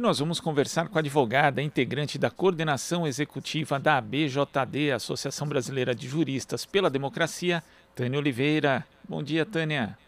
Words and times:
E 0.00 0.02
nós 0.02 0.18
vamos 0.18 0.40
conversar 0.40 0.88
com 0.88 0.96
a 0.96 1.00
advogada, 1.00 1.60
integrante 1.60 2.16
da 2.16 2.30
coordenação 2.30 3.06
executiva 3.06 3.78
da 3.78 3.98
ABJD, 3.98 4.92
Associação 4.94 5.46
Brasileira 5.46 5.94
de 5.94 6.08
Juristas 6.08 6.64
pela 6.64 6.88
Democracia, 6.88 7.62
Tânia 7.94 8.18
Oliveira. 8.18 8.86
Bom 9.06 9.22
dia, 9.22 9.44
Tânia. 9.44 9.98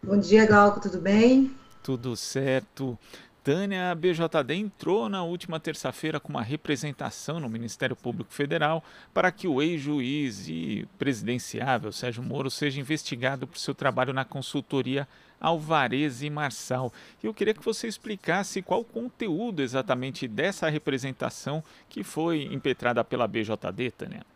Bom 0.00 0.16
dia, 0.16 0.46
Glauco, 0.46 0.78
tudo 0.78 1.00
bem? 1.00 1.52
Tudo 1.82 2.14
certo. 2.14 2.96
Tânia, 3.44 3.92
BJD 3.92 4.54
entrou 4.54 5.08
na 5.08 5.24
última 5.24 5.58
terça-feira 5.58 6.20
com 6.20 6.28
uma 6.28 6.42
representação 6.42 7.40
no 7.40 7.48
Ministério 7.48 7.96
Público 7.96 8.32
Federal 8.32 8.84
para 9.12 9.32
que 9.32 9.48
o 9.48 9.60
ex-juiz 9.60 10.46
e 10.46 10.86
presidenciável 10.96 11.90
Sérgio 11.90 12.22
Moro 12.22 12.48
seja 12.48 12.80
investigado 12.80 13.44
por 13.44 13.58
seu 13.58 13.74
trabalho 13.74 14.12
na 14.12 14.24
consultoria 14.24 15.08
Alvarez 15.40 16.22
e 16.22 16.30
Marçal. 16.30 16.92
E 17.20 17.26
eu 17.26 17.34
queria 17.34 17.52
que 17.52 17.64
você 17.64 17.88
explicasse 17.88 18.62
qual 18.62 18.82
o 18.82 18.84
conteúdo 18.84 19.60
exatamente 19.60 20.28
dessa 20.28 20.68
representação 20.68 21.64
que 21.88 22.04
foi 22.04 22.44
impetrada 22.44 23.02
pela 23.02 23.26
BJD, 23.26 23.90
Tânia. 23.90 24.31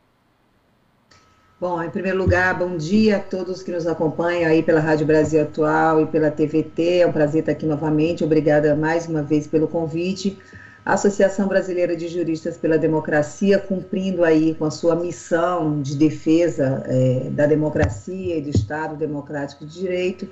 Bom, 1.59 1.83
em 1.83 1.89
primeiro 1.89 2.19
lugar, 2.19 2.59
bom 2.59 2.77
dia 2.77 3.17
a 3.17 3.21
todos 3.21 3.63
que 3.63 3.73
nos 3.73 3.87
acompanham 3.87 4.51
aí 4.51 4.63
pela 4.63 4.79
Rádio 4.79 5.07
Brasil 5.07 5.41
Atual 5.41 6.03
e 6.03 6.07
pela 6.07 6.31
TVT. 6.31 6.99
É 6.99 7.07
um 7.07 7.13
prazer 7.13 7.41
estar 7.41 7.53
aqui 7.53 7.65
novamente. 7.65 8.23
Obrigada 8.23 8.77
mais 8.77 9.09
uma 9.09 9.23
vez 9.23 9.47
pelo 9.47 9.67
convite. 9.67 10.39
A 10.85 10.93
Associação 10.93 11.49
Brasileira 11.49 11.97
de 11.97 12.09
Juristas 12.09 12.59
pela 12.59 12.77
Democracia, 12.77 13.59
cumprindo 13.59 14.23
aí 14.23 14.55
com 14.55 14.67
a 14.67 14.71
sua 14.71 14.95
missão 14.95 15.81
de 15.81 15.97
defesa 15.97 16.83
é, 16.85 17.31
da 17.31 17.47
democracia 17.47 18.37
e 18.37 18.43
do 18.43 18.51
Estado 18.51 18.95
Democrático 18.95 19.65
de 19.65 19.81
Direito, 19.81 20.29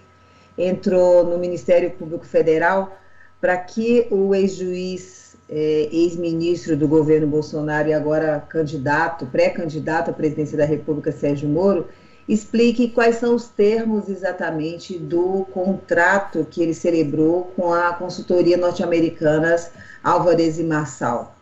entrou 0.58 1.24
no 1.24 1.38
Ministério 1.38 1.90
Público 1.92 2.26
Federal 2.26 2.98
para 3.40 3.56
que 3.56 4.06
o 4.10 4.34
ex-juiz 4.34 5.23
é, 5.48 5.88
ex-ministro 5.92 6.76
do 6.76 6.88
governo 6.88 7.26
Bolsonaro 7.26 7.88
e 7.88 7.92
agora 7.92 8.40
candidato, 8.48 9.26
pré-candidato 9.26 10.10
à 10.10 10.14
presidência 10.14 10.56
da 10.56 10.64
República, 10.64 11.12
Sérgio 11.12 11.48
Moro, 11.48 11.86
explique 12.28 12.88
quais 12.88 13.16
são 13.16 13.34
os 13.34 13.48
termos 13.48 14.08
exatamente 14.08 14.98
do 14.98 15.46
contrato 15.52 16.46
que 16.50 16.62
ele 16.62 16.72
celebrou 16.72 17.52
com 17.56 17.72
a 17.72 17.92
consultoria 17.92 18.56
norte-americana 18.56 19.56
Álvarez 20.02 20.58
e 20.58 20.64
Marçal. 20.64 21.34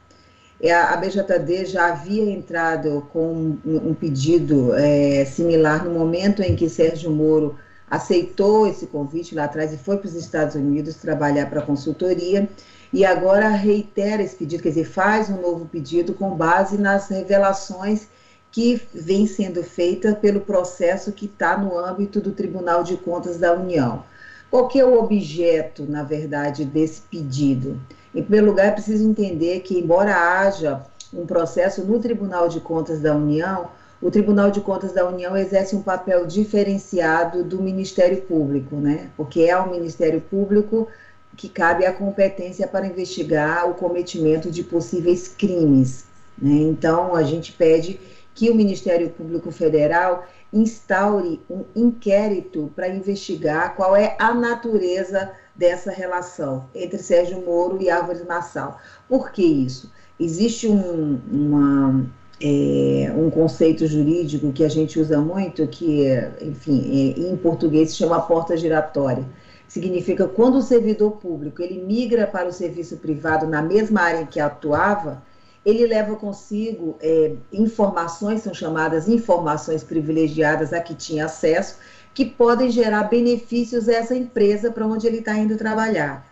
É, 0.61 0.73
a 0.73 0.97
BJD 0.97 1.67
já 1.67 1.89
havia 1.89 2.23
entrado 2.31 3.07
com 3.13 3.57
um 3.65 3.95
pedido 3.95 4.73
é, 4.75 5.25
similar 5.25 5.85
no 5.85 5.91
momento 5.91 6.41
em 6.41 6.55
que 6.55 6.69
Sérgio 6.69 7.11
Moro 7.11 7.57
aceitou 7.93 8.67
esse 8.67 8.87
convite 8.87 9.35
lá 9.35 9.45
atrás 9.45 9.71
e 9.71 9.77
foi 9.77 9.99
para 9.99 10.07
os 10.07 10.15
Estados 10.15 10.55
Unidos 10.55 10.95
trabalhar 10.95 11.51
para 11.51 11.61
a 11.61 11.67
consultoria 11.67 12.49
e 12.91 13.05
agora 13.05 13.51
reitera 13.51 14.23
esse 14.23 14.35
pedido, 14.35 14.63
quer 14.63 14.71
dizer, 14.71 14.85
faz 14.85 15.29
um 15.29 15.39
novo 15.39 15.67
pedido 15.67 16.15
com 16.15 16.31
base 16.35 16.79
nas 16.79 17.09
revelações 17.09 18.09
que 18.51 18.81
vem 18.95 19.27
sendo 19.27 19.63
feita 19.63 20.15
pelo 20.15 20.41
processo 20.41 21.13
que 21.13 21.27
está 21.27 21.59
no 21.59 21.79
âmbito 21.79 22.19
do 22.19 22.33
Tribunal 22.33 22.83
de 22.83 22.97
Contas 22.97 23.37
da 23.37 23.53
União. 23.53 24.03
Qual 24.51 24.69
que 24.69 24.81
é 24.81 24.87
o 24.87 24.99
objeto, 24.99 25.85
na 25.85 26.03
verdade, 26.03 26.65
desse 26.65 27.03
pedido? 27.03 27.79
Em 28.15 28.23
primeiro 28.23 28.47
lugar, 28.47 28.69
é 28.69 28.71
preciso 28.71 29.07
entender 29.07 29.61
que, 29.61 29.79
embora 29.79 30.17
haja 30.17 30.81
um 31.13 31.27
processo 31.27 31.85
no 31.85 31.99
Tribunal 31.99 32.49
de 32.49 32.59
Contas 32.59 33.01
da 33.01 33.15
União, 33.15 33.69
o 34.03 34.11
Tribunal 34.11 34.51
de 34.51 34.61
Contas 34.61 34.93
da 34.93 35.09
União 35.09 35.37
exerce 35.37 35.77
um 35.77 35.83
papel 35.83 36.27
diferenciado 36.27 37.45
do 37.45 37.63
Ministério 37.63 38.21
Público, 38.23 38.75
né? 38.75 39.11
Porque 39.17 39.43
é 39.43 39.57
o 39.57 39.71
Ministério 39.71 40.21
Público 40.21 40.89
que 41.37 41.49
cabe 41.49 41.87
a 41.87 41.93
competência 41.93 42.67
para 42.67 42.87
investigar 42.87 43.71
o 43.71 43.75
cometimento 43.75 44.51
de 44.51 44.65
possíveis 44.65 45.29
crimes. 45.29 46.05
Né? 46.37 46.57
Então, 46.57 47.15
a 47.15 47.23
gente 47.23 47.53
pede 47.53 47.99
que 48.35 48.51
o 48.51 48.55
Ministério 48.55 49.09
Público 49.09 49.51
Federal 49.51 50.27
instaure 50.53 51.41
um 51.49 51.65
inquérito 51.75 52.71
para 52.75 52.89
investigar 52.89 53.75
qual 53.77 53.97
é 53.97 54.17
a 54.19 54.35
natureza 54.35 55.31
dessa 55.55 55.91
relação 55.91 56.69
entre 56.75 56.99
Sérgio 56.99 57.41
Moro 57.43 57.81
e 57.81 57.89
Álvares 57.89 58.27
Massal. 58.27 58.79
Por 59.09 59.31
que 59.31 59.43
isso? 59.43 59.91
Existe 60.21 60.69
um, 60.69 61.21
uma, 61.31 62.07
é, 62.43 63.13
um 63.13 63.31
conceito 63.31 63.87
jurídico 63.87 64.53
que 64.53 64.65
a 64.65 64.69
gente 64.69 64.99
usa 64.99 65.21
muito, 65.21 65.67
que, 65.69 66.05
enfim, 66.41 67.15
é, 67.17 67.21
em 67.21 67.37
português 67.37 67.91
se 67.91 67.97
chama 67.97 68.21
porta 68.21 68.57
giratória 68.57 69.25
significa 69.73 70.29
quando 70.29 70.57
o 70.57 70.63
servidor 70.63 71.13
público 71.13 71.63
ele 71.63 71.83
migra 71.83 72.27
para 72.27 72.47
o 72.47 72.53
serviço 72.53 72.99
privado 72.99 73.47
na 73.47 73.63
mesma 73.63 74.03
área 74.03 74.21
em 74.21 74.27
que 74.27 74.39
atuava, 74.39 75.23
ele 75.65 75.87
leva 75.87 76.15
consigo 76.15 76.99
é, 77.01 77.37
informações, 77.51 78.43
são 78.43 78.53
chamadas 78.53 79.09
informações 79.09 79.83
privilegiadas 79.83 80.75
a 80.75 80.81
que 80.83 80.95
tinha 80.95 81.25
acesso, 81.25 81.79
que 82.13 82.27
podem 82.27 82.71
gerar 82.71 83.05
benefícios 83.05 83.89
a 83.89 83.95
essa 83.95 84.15
empresa 84.15 84.71
para 84.71 84.87
onde 84.87 85.07
ele 85.07 85.21
está 85.21 85.39
indo 85.39 85.57
trabalhar. 85.57 86.27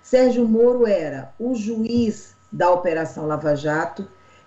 Sérgio 0.00 0.46
Moro 0.46 0.86
era 0.86 1.32
o 1.36 1.56
juiz 1.56 2.36
da 2.52 2.70
Operação 2.70 3.26
Lava 3.26 3.56
Jato, 3.56 4.06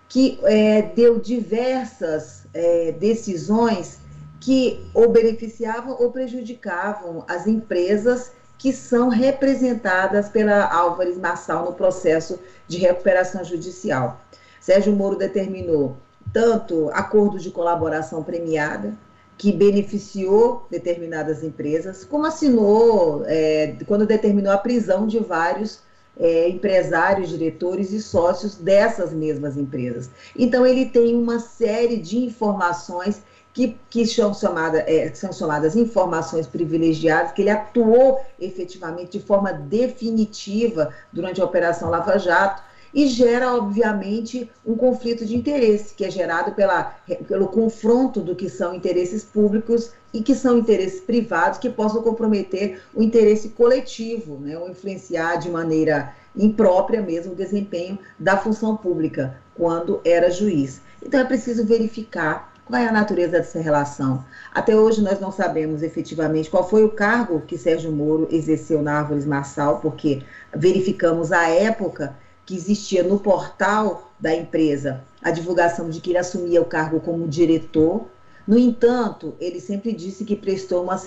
que 0.09 0.39
é, 0.43 0.81
deu 0.81 1.19
diversas 1.19 2.45
é, 2.53 2.91
decisões 2.93 3.99
que 4.39 4.85
ou 4.93 5.09
beneficiavam 5.09 5.97
ou 5.99 6.11
prejudicavam 6.11 7.25
as 7.27 7.47
empresas 7.47 8.31
que 8.57 8.73
são 8.73 9.09
representadas 9.09 10.29
pela 10.29 10.65
Álvares 10.65 11.17
Massal 11.17 11.65
no 11.65 11.73
processo 11.73 12.39
de 12.67 12.77
recuperação 12.77 13.43
judicial. 13.43 14.21
Sérgio 14.59 14.93
Moro 14.93 15.15
determinou 15.15 15.97
tanto 16.33 16.89
acordo 16.89 17.39
de 17.39 17.51
colaboração 17.51 18.23
premiada, 18.23 18.93
que 19.37 19.51
beneficiou 19.51 20.65
determinadas 20.69 21.43
empresas, 21.43 22.03
como 22.03 22.25
assinou, 22.25 23.23
é, 23.27 23.77
quando 23.85 24.05
determinou 24.05 24.51
a 24.51 24.57
prisão 24.57 25.05
de 25.05 25.19
vários 25.19 25.79
é, 26.19 26.49
empresários, 26.49 27.29
diretores 27.29 27.91
e 27.91 28.01
sócios 28.01 28.55
dessas 28.55 29.13
mesmas 29.13 29.57
empresas. 29.57 30.09
Então, 30.35 30.65
ele 30.65 30.85
tem 30.85 31.15
uma 31.15 31.39
série 31.39 31.97
de 31.97 32.17
informações 32.17 33.21
que, 33.53 33.75
que 33.89 34.05
são, 34.05 34.33
chamada, 34.35 34.79
é, 34.87 35.11
são 35.15 35.33
chamadas 35.33 35.75
informações 35.75 36.45
privilegiadas, 36.45 37.31
que 37.31 37.41
ele 37.41 37.49
atuou 37.49 38.21
efetivamente 38.39 39.17
de 39.17 39.19
forma 39.19 39.51
definitiva 39.51 40.93
durante 41.11 41.41
a 41.41 41.45
Operação 41.45 41.89
Lava 41.89 42.19
Jato, 42.19 42.61
e 42.93 43.07
gera, 43.07 43.55
obviamente, 43.55 44.49
um 44.65 44.75
conflito 44.75 45.25
de 45.25 45.35
interesse, 45.35 45.93
que 45.93 46.05
é 46.05 46.09
gerado 46.09 46.53
pela, 46.53 46.95
pelo 47.27 47.47
confronto 47.47 48.21
do 48.21 48.35
que 48.35 48.49
são 48.49 48.73
interesses 48.73 49.23
públicos 49.23 49.91
e 50.13 50.21
que 50.21 50.33
são 50.33 50.57
interesses 50.57 51.01
privados 51.01 51.59
que 51.59 51.69
possam 51.69 52.01
comprometer 52.01 52.81
o 52.93 53.03
interesse 53.03 53.49
coletivo, 53.49 54.37
né, 54.39 54.57
ou 54.57 54.69
influenciar 54.69 55.35
de 55.37 55.49
maneira 55.49 56.13
imprópria 56.35 57.01
mesmo 57.01 57.33
o 57.33 57.35
desempenho 57.35 57.97
da 58.17 58.37
função 58.37 58.75
pública, 58.77 59.35
quando 59.55 59.99
era 60.05 60.29
juiz. 60.29 60.81
Então 61.03 61.19
é 61.19 61.25
preciso 61.25 61.65
verificar 61.65 62.53
qual 62.67 62.81
é 62.81 62.85
a 62.85 62.91
natureza 62.91 63.31
dessa 63.31 63.61
relação? 63.61 64.25
Até 64.53 64.75
hoje 64.75 65.01
nós 65.01 65.21
não 65.21 65.31
sabemos 65.31 65.81
efetivamente 65.81 66.49
qual 66.49 66.67
foi 66.67 66.83
o 66.83 66.89
cargo 66.89 67.39
que 67.39 67.57
Sérgio 67.57 67.93
Moro 67.93 68.27
exerceu 68.29 68.81
na 68.81 68.99
Árvores 68.99 69.25
Marçal, 69.25 69.79
porque 69.79 70.21
verificamos 70.53 71.31
a 71.31 71.47
época 71.47 72.13
que 72.47 72.55
existia 72.55 73.03
no 73.03 73.19
portal 73.19 74.09
da 74.17 74.33
empresa 74.33 75.03
a 75.21 75.29
divulgação 75.29 75.89
de 75.89 75.99
que 75.99 76.11
ele 76.11 76.17
assumia 76.17 76.61
o 76.61 76.65
cargo 76.65 77.01
como 77.01 77.27
diretor. 77.27 78.07
No 78.47 78.57
entanto, 78.57 79.35
ele 79.39 79.59
sempre 79.59 79.91
disse 79.91 80.23
que 80.23 80.33
prestou 80.33 80.89
um 80.89 80.97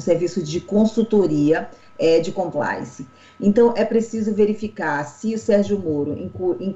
serviço 0.00 0.42
de 0.42 0.60
consultoria 0.60 1.70
é, 1.98 2.20
de 2.20 2.30
compliance. 2.30 3.06
Então, 3.40 3.72
é 3.74 3.84
preciso 3.84 4.34
verificar 4.34 5.02
se 5.04 5.34
o 5.34 5.38
Sérgio 5.38 5.78
Moro 5.78 6.30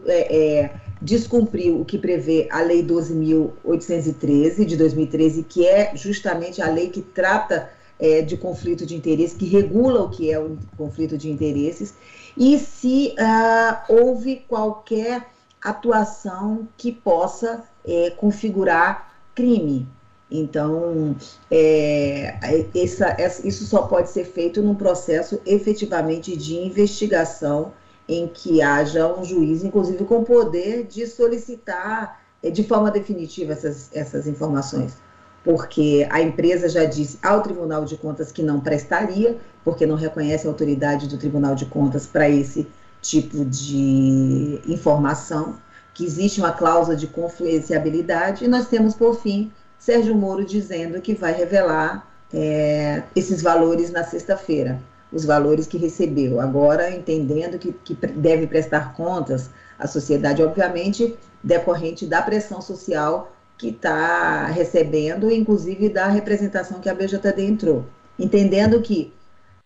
é, 0.06 0.36
é, 0.36 0.70
descumpriu 1.02 1.78
o 1.78 1.84
que 1.84 1.98
prevê 1.98 2.48
a 2.50 2.62
Lei 2.62 2.82
12.813 2.82 4.64
de 4.64 4.76
2013, 4.76 5.42
que 5.42 5.66
é 5.66 5.94
justamente 5.94 6.62
a 6.62 6.70
lei 6.70 6.88
que 6.88 7.02
trata 7.02 7.70
é, 7.98 8.22
de 8.22 8.36
conflito 8.36 8.86
de 8.86 8.96
interesse, 8.96 9.36
que 9.36 9.46
regula 9.46 10.02
o 10.02 10.10
que 10.10 10.30
é 10.30 10.38
o 10.38 10.56
conflito 10.76 11.18
de 11.18 11.30
interesses, 11.30 11.94
e 12.38 12.58
se 12.58 13.14
ah, 13.18 13.84
houve 13.88 14.44
qualquer 14.48 15.26
atuação 15.60 16.68
que 16.76 16.92
possa 16.92 17.64
é, 17.84 18.10
configurar 18.10 19.12
crime. 19.34 19.88
Então, 20.30 21.16
é, 21.50 22.38
essa, 22.74 23.16
essa, 23.18 23.46
isso 23.46 23.64
só 23.64 23.82
pode 23.82 24.10
ser 24.10 24.24
feito 24.24 24.62
num 24.62 24.74
processo 24.74 25.40
efetivamente 25.44 26.36
de 26.36 26.54
investigação 26.54 27.72
em 28.06 28.28
que 28.28 28.62
haja 28.62 29.12
um 29.12 29.24
juiz, 29.24 29.64
inclusive 29.64 30.04
com 30.04 30.22
poder 30.22 30.84
de 30.84 31.06
solicitar 31.06 32.20
é, 32.42 32.50
de 32.50 32.62
forma 32.62 32.90
definitiva 32.90 33.52
essas, 33.52 33.90
essas 33.92 34.26
informações. 34.26 34.96
Porque 35.44 36.06
a 36.10 36.20
empresa 36.20 36.68
já 36.68 36.84
disse 36.84 37.18
ao 37.22 37.42
Tribunal 37.42 37.84
de 37.84 37.96
Contas 37.96 38.32
que 38.32 38.42
não 38.42 38.60
prestaria, 38.60 39.36
porque 39.64 39.86
não 39.86 39.96
reconhece 39.96 40.46
a 40.46 40.50
autoridade 40.50 41.08
do 41.08 41.16
Tribunal 41.16 41.54
de 41.54 41.66
Contas 41.66 42.06
para 42.06 42.28
esse 42.28 42.66
tipo 43.00 43.44
de 43.44 44.60
informação, 44.66 45.56
que 45.94 46.04
existe 46.04 46.40
uma 46.40 46.52
cláusula 46.52 46.96
de 46.96 47.06
confidencialidade, 47.06 48.44
e 48.44 48.48
nós 48.48 48.68
temos, 48.68 48.94
por 48.94 49.20
fim, 49.20 49.50
Sérgio 49.78 50.14
Moro 50.14 50.44
dizendo 50.44 51.00
que 51.00 51.14
vai 51.14 51.32
revelar 51.32 52.08
é, 52.32 53.02
esses 53.14 53.40
valores 53.42 53.90
na 53.90 54.04
sexta-feira, 54.04 54.80
os 55.12 55.24
valores 55.24 55.66
que 55.66 55.78
recebeu. 55.78 56.40
Agora, 56.40 56.90
entendendo 56.90 57.58
que, 57.58 57.72
que 57.72 57.94
deve 57.94 58.46
prestar 58.46 58.94
contas 58.94 59.50
à 59.78 59.86
sociedade, 59.86 60.42
obviamente, 60.42 61.16
decorrente 61.42 62.06
da 62.06 62.20
pressão 62.20 62.60
social 62.60 63.32
que 63.58 63.70
está 63.70 64.46
recebendo, 64.46 65.30
inclusive 65.30 65.88
da 65.88 66.06
representação 66.06 66.80
que 66.80 66.88
a 66.88 66.94
BJD 66.94 67.44
entrou. 67.44 67.84
Entendendo 68.18 68.80
que 68.80 69.12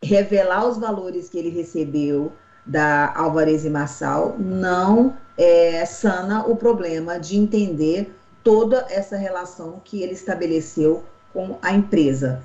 revelar 0.02 0.66
os 0.66 0.78
valores 0.78 1.28
que 1.28 1.38
ele 1.38 1.50
recebeu 1.50 2.32
da 2.64 3.12
Alvarez 3.14 3.64
e 3.64 3.70
Marçal 3.70 4.36
não 4.38 5.16
é, 5.36 5.84
sana 5.84 6.46
o 6.46 6.56
problema 6.56 7.18
de 7.18 7.36
entender 7.36 8.14
toda 8.42 8.86
essa 8.90 9.16
relação 9.16 9.80
que 9.84 10.02
ele 10.02 10.12
estabeleceu 10.12 11.04
com 11.32 11.58
a 11.62 11.72
empresa. 11.72 12.42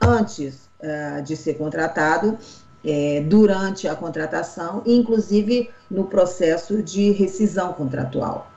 Antes 0.00 0.68
uh, 0.80 1.22
de 1.22 1.36
ser 1.36 1.54
contratado, 1.54 2.36
é, 2.84 3.20
durante 3.20 3.86
a 3.86 3.94
contratação, 3.94 4.82
inclusive 4.84 5.70
no 5.90 6.04
processo 6.04 6.82
de 6.82 7.12
rescisão 7.12 7.72
contratual. 7.72 8.51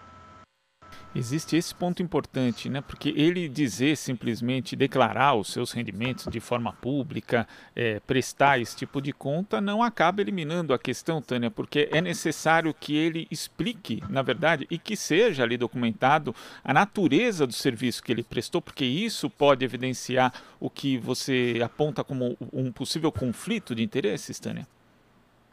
Existe 1.15 1.56
esse 1.56 1.73
ponto 1.73 2.03
importante, 2.03 2.67
né? 2.67 2.81
Porque 2.81 3.07
ele 3.15 3.47
dizer 3.47 3.95
simplesmente 3.95 4.75
declarar 4.75 5.33
os 5.35 5.47
seus 5.47 5.71
rendimentos 5.71 6.27
de 6.29 6.41
forma 6.41 6.73
pública, 6.73 7.47
é, 7.73 8.01
prestar 8.01 8.59
esse 8.59 8.75
tipo 8.75 9.01
de 9.01 9.13
conta, 9.13 9.62
não 9.62 9.81
acaba 9.81 10.19
eliminando 10.19 10.73
a 10.73 10.77
questão, 10.77 11.21
Tânia, 11.21 11.50
porque 11.50 11.88
é 11.89 12.01
necessário 12.01 12.73
que 12.73 12.97
ele 12.97 13.29
explique, 13.31 14.03
na 14.09 14.21
verdade, 14.21 14.67
e 14.69 14.77
que 14.77 14.97
seja 14.97 15.44
ali 15.44 15.56
documentado 15.56 16.35
a 16.62 16.73
natureza 16.73 17.47
do 17.47 17.53
serviço 17.53 18.03
que 18.03 18.11
ele 18.11 18.21
prestou, 18.21 18.61
porque 18.61 18.83
isso 18.83 19.29
pode 19.29 19.63
evidenciar 19.63 20.33
o 20.59 20.69
que 20.69 20.97
você 20.97 21.61
aponta 21.63 22.03
como 22.03 22.38
um 22.51 22.73
possível 22.73 23.09
conflito 23.09 23.73
de 23.73 23.81
interesses, 23.81 24.38
Tânia. 24.38 24.68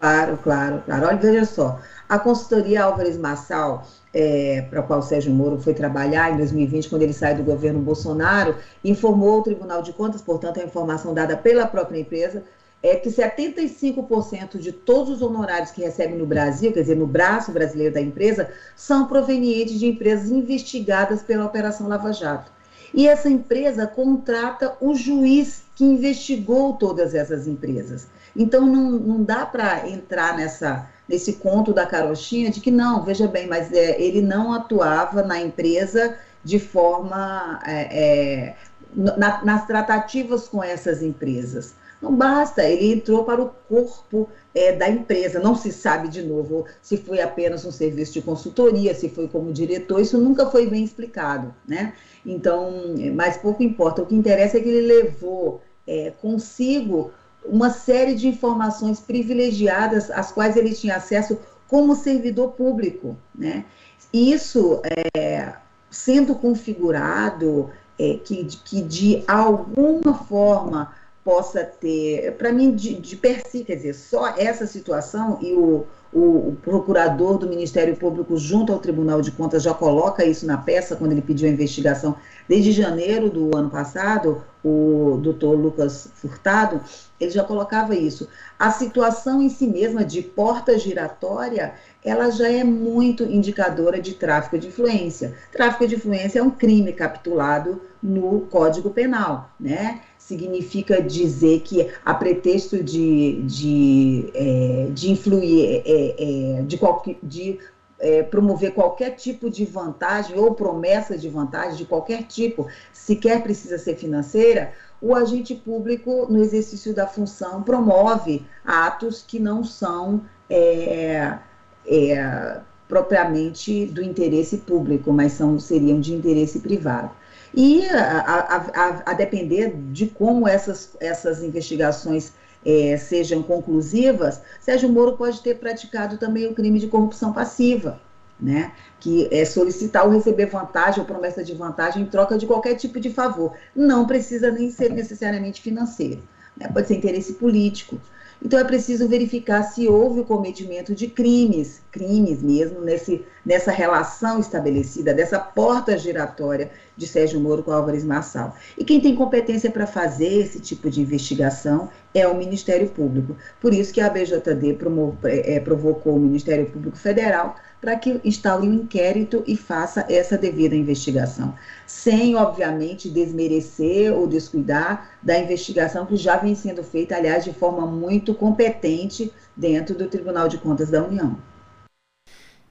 Claro, 0.03 0.37
claro, 0.43 0.83
claro. 0.85 1.07
Olha, 1.07 1.17
veja 1.17 1.45
só, 1.45 1.79
a 2.09 2.19
consultoria 2.19 2.83
Álvares 2.83 3.17
Massal 3.17 3.87
é, 4.13 4.63
para 4.69 4.81
a 4.81 4.83
qual 4.83 4.99
o 4.99 5.03
Sérgio 5.03 5.33
Moro 5.33 5.61
foi 5.61 5.75
trabalhar 5.75 6.33
em 6.33 6.39
2020, 6.39 6.89
quando 6.89 7.03
ele 7.03 7.13
sai 7.13 7.37
do 7.37 7.45
governo 7.45 7.79
Bolsonaro, 7.79 8.57
informou 8.83 9.39
o 9.39 9.43
Tribunal 9.45 9.81
de 9.81 9.93
Contas, 9.93 10.21
portanto, 10.21 10.59
a 10.59 10.65
informação 10.65 11.15
dada 11.15 11.37
pela 11.37 11.69
própria 11.69 12.01
empresa, 12.01 12.43
é 12.83 12.97
que 12.97 13.11
75% 13.11 14.59
de 14.59 14.73
todos 14.73 15.09
os 15.09 15.23
honorários 15.23 15.71
que 15.71 15.83
recebem 15.83 16.19
no 16.19 16.27
Brasil, 16.27 16.73
quer 16.73 16.81
dizer, 16.81 16.97
no 16.97 17.07
braço 17.07 17.53
brasileiro 17.53 17.95
da 17.95 18.01
empresa, 18.01 18.51
são 18.75 19.07
provenientes 19.07 19.79
de 19.79 19.87
empresas 19.87 20.33
investigadas 20.33 21.23
pela 21.23 21.47
Operação 21.47 21.87
Lava 21.87 22.13
Jato. 22.13 22.51
E 22.93 23.07
essa 23.07 23.31
empresa 23.31 23.87
contrata 23.87 24.77
o 24.81 24.97
juiz 24.97 25.63
que 25.77 25.85
investigou 25.85 26.73
todas 26.73 27.15
essas 27.15 27.47
empresas. 27.47 28.09
Então, 28.35 28.67
não, 28.67 28.91
não 28.93 29.23
dá 29.23 29.45
para 29.47 29.89
entrar 29.89 30.37
nessa 30.37 30.89
nesse 31.09 31.35
conto 31.35 31.75
da 31.75 31.85
carochinha 31.85 32.51
de 32.51 32.61
que 32.61 32.71
não, 32.71 33.03
veja 33.03 33.29
bem, 33.29 33.47
mas 33.47 33.71
é, 33.73 34.01
ele 34.01 34.23
não 34.23 34.53
atuava 34.53 35.23
na 35.23 35.39
empresa 35.39 36.17
de 36.43 36.59
forma 36.59 37.61
é, 37.67 37.81
é, 37.91 38.57
na, 38.95 39.45
nas 39.45 39.67
tratativas 39.67 40.49
com 40.49 40.63
essas 40.63 41.03
empresas. 41.03 41.75
Não 42.01 42.17
basta, 42.17 42.65
ele 42.65 42.95
entrou 42.95 43.25
para 43.25 43.41
o 43.41 43.51
corpo 43.69 44.29
é, 44.55 44.73
da 44.73 44.89
empresa. 44.89 45.39
Não 45.39 45.55
se 45.55 45.71
sabe 45.71 46.09
de 46.09 46.23
novo 46.23 46.67
se 46.81 46.97
foi 46.97 47.21
apenas 47.21 47.65
um 47.65 47.71
serviço 47.71 48.15
de 48.15 48.23
consultoria, 48.23 48.93
se 48.93 49.09
foi 49.09 49.29
como 49.29 49.53
diretor, 49.53 50.01
isso 50.01 50.19
nunca 50.19 50.47
foi 50.47 50.67
bem 50.67 50.83
explicado, 50.83 51.55
né? 51.69 51.93
Então, 52.27 52.73
mas 53.15 53.37
pouco 53.37 53.63
importa. 53.63 54.03
O 54.03 54.07
que 54.07 54.17
interessa 54.17 54.59
é 54.59 54.61
que 54.61 54.69
ele 54.69 54.87
levou 54.87 55.61
é, 55.87 56.13
consigo 56.21 57.13
uma 57.45 57.71
série 57.71 58.15
de 58.15 58.29
informações 58.29 59.01
privilegiadas 59.01 60.11
às 60.11 60.31
quais 60.31 60.57
ele 60.57 60.75
tinha 60.75 60.97
acesso 60.97 61.39
como 61.69 61.97
servidor 61.97 62.53
público, 62.53 63.17
né? 63.35 63.65
Isso 64.13 64.83
é, 65.17 65.55
sendo 65.91 66.35
configurado 66.35 67.71
é, 67.99 68.19
que, 68.23 68.45
que 68.45 68.83
de 68.83 69.25
alguma 69.27 70.15
forma 70.15 70.93
possa 71.25 71.65
ter, 71.65 72.33
para 72.33 72.53
mim, 72.53 72.75
de, 72.75 72.95
de 72.95 73.17
per 73.17 73.47
si, 73.47 73.65
quer 73.65 73.77
dizer, 73.77 73.95
só 73.95 74.35
essa 74.37 74.67
situação 74.67 75.39
e 75.41 75.53
o, 75.53 75.87
o, 76.13 76.49
o, 76.49 76.59
procurador 76.63 77.39
do 77.39 77.49
Ministério 77.49 77.97
Público 77.97 78.37
junto 78.37 78.73
ao 78.73 78.81
Tribunal 78.81 79.23
de 79.23 79.31
Contas 79.31 79.63
já 79.63 79.73
coloca 79.73 80.25
isso 80.25 80.45
na 80.45 80.59
peça 80.59 80.97
quando 80.97 81.13
ele 81.13 81.23
pediu 81.23 81.49
a 81.49 81.53
investigação 81.53 82.17
desde 82.49 82.73
janeiro 82.73 83.31
do 83.31 83.57
ano 83.57 83.71
passado, 83.71 84.43
o 84.65 85.19
doutor 85.21 85.59
Lucas 85.59 86.09
Furtado, 86.15 86.81
ele 87.21 87.31
já 87.31 87.43
colocava 87.43 87.95
isso. 87.95 88.29
A 88.59 88.71
situação 88.71 89.43
em 89.43 89.49
si 89.49 89.67
mesma 89.67 90.05
de 90.05 90.23
porta 90.23 90.79
giratória, 90.79 91.75
ela 92.05 92.31
já 92.31 92.49
é 92.51 92.63
muito 92.63 93.25
indicadora 93.25 94.01
de 94.01 94.15
tráfico 94.15 94.59
de 94.59 94.69
influência. 94.69 95.35
Tráfico 95.51 95.87
de 95.87 95.97
influência 95.97 96.39
é 96.39 96.43
um 96.43 96.51
crime 96.51 96.93
capitulado 96.93 97.81
no 98.03 98.41
Código 98.43 98.91
Penal, 98.91 99.51
né? 99.59 100.01
significa 100.19 101.03
dizer 101.03 101.61
que 101.61 101.91
a 102.05 102.15
pretexto 102.15 102.83
de, 102.83 103.43
de, 103.43 104.31
é, 104.35 104.87
de 104.91 105.11
influir, 105.11 105.83
é, 105.85 106.15
é, 106.19 106.63
de, 106.63 106.79
qualquer, 106.79 107.17
de 107.23 107.59
é, 108.03 108.21
promover 108.21 108.75
qualquer 108.75 109.11
tipo 109.11 109.49
de 109.49 109.65
vantagem 109.65 110.37
ou 110.37 110.55
promessa 110.55 111.17
de 111.17 111.29
vantagem 111.29 111.77
de 111.77 111.85
qualquer 111.85 112.25
tipo, 112.25 112.67
sequer 112.93 113.43
precisa 113.43 113.79
ser 113.79 113.97
financeira, 113.97 114.73
o 115.01 115.15
agente 115.15 115.55
público, 115.55 116.27
no 116.29 116.43
exercício 116.43 116.93
da 116.93 117.07
função, 117.07 117.63
promove 117.63 118.45
atos 118.65 119.25
que 119.27 119.39
não 119.39 119.65
são 119.65 120.23
é, 120.51 121.39
é, 121.87 122.61
propriamente 122.89 123.87
do 123.87 124.03
interesse 124.03 124.59
público, 124.59 125.13
mas 125.13 125.33
são, 125.33 125.59
seriam 125.59 126.01
de 126.01 126.13
interesse 126.13 126.61
privado. 126.61 127.11
E 127.55 127.85
a, 127.87 128.19
a, 128.19 128.57
a, 128.57 129.03
a 129.07 129.15
depender 129.15 129.75
de 129.91 130.07
como 130.07 130.49
essas, 130.49 130.91
essas 131.01 131.43
investigações 131.43 132.33
é, 132.65 132.97
sejam 132.97 133.43
conclusivas, 133.43 134.41
Sérgio 134.61 134.89
Moro 134.89 135.17
pode 135.17 135.41
ter 135.41 135.57
praticado 135.57 136.19
também 136.19 136.47
o 136.47 136.55
crime 136.55 136.79
de 136.79 136.87
corrupção 136.87 137.33
passiva, 137.33 138.01
né? 138.41 138.73
que 139.01 139.29
é 139.33 139.45
solicitar 139.45 140.05
ou 140.05 140.13
receber 140.13 140.47
vantagem 140.47 141.01
ou 141.01 141.07
promessa 141.07 141.43
de 141.43 141.55
vantagem 141.55 142.03
em 142.03 142.07
troca 142.07 142.39
de 142.39 142.47
qualquer 142.47 142.75
tipo 142.77 143.01
de 143.01 143.11
favor. 143.11 143.53
Não 143.75 144.07
precisa 144.07 144.51
nem 144.51 144.71
ser 144.71 144.93
necessariamente 144.93 145.61
financeiro, 145.61 146.23
né? 146.57 146.69
pode 146.73 146.89
ser 146.89 146.97
interesse 146.97 147.35
político. 147.35 148.01
Então 148.45 148.59
é 148.59 148.65
preciso 148.65 149.09
verificar 149.09 149.63
se 149.63 149.87
houve 149.87 150.21
o 150.21 150.25
cometimento 150.25 150.95
de 150.95 151.07
crimes, 151.07 151.81
crimes 151.93 152.43
mesmo, 152.43 152.81
nesse, 152.81 153.25
nessa 153.47 153.71
relação 153.71 154.41
estabelecida, 154.41 155.15
dessa 155.15 155.39
porta 155.39 155.97
giratória 155.97 156.71
de 156.97 157.07
Sérgio 157.07 157.39
Moro 157.41 157.63
com 157.63 157.71
Álvares 157.71 158.05
Marçal. 158.05 158.57
E 158.77 158.85
quem 158.85 159.01
tem 159.01 159.15
competência 159.15 159.71
para 159.71 159.87
fazer 159.87 160.41
esse 160.41 160.59
tipo 160.59 160.91
de 160.91 161.01
investigação 161.01 161.89
é 162.13 162.27
o 162.27 162.37
Ministério 162.37 162.89
Público. 162.89 163.37
Por 163.61 163.73
isso 163.73 163.93
que 163.93 164.01
a 164.01 164.11
BJD 164.11 164.77
é, 165.25 165.61
provocou 165.61 166.17
o 166.17 166.21
Ministério 166.21 166.67
Público 166.67 166.97
Federal 166.97 167.57
para 167.83 167.97
que 167.97 168.21
instaure 168.25 168.69
um 168.69 168.75
inquérito 168.75 169.43
e 169.45 169.57
faça 169.57 170.07
essa 170.09 170.39
devida 170.39 170.77
investigação, 170.77 171.53
sem, 171.85 172.37
obviamente, 172.37 173.11
desmerecer 173.11 174.15
ou 174.17 174.29
descuidar 174.29 175.11
da 175.21 175.37
investigação 175.37 176.07
que 176.07 176.15
já 176.15 176.37
vem 176.37 176.55
sendo 176.55 176.85
feita, 176.85 177.17
aliás, 177.17 177.45
de 177.45 177.53
forma 177.53 177.85
muito 177.85 178.35
competente 178.35 179.33
dentro 179.57 179.97
do 179.97 180.07
Tribunal 180.07 180.47
de 180.47 180.59
Contas 180.59 180.91
da 180.91 181.03
União. 181.03 181.37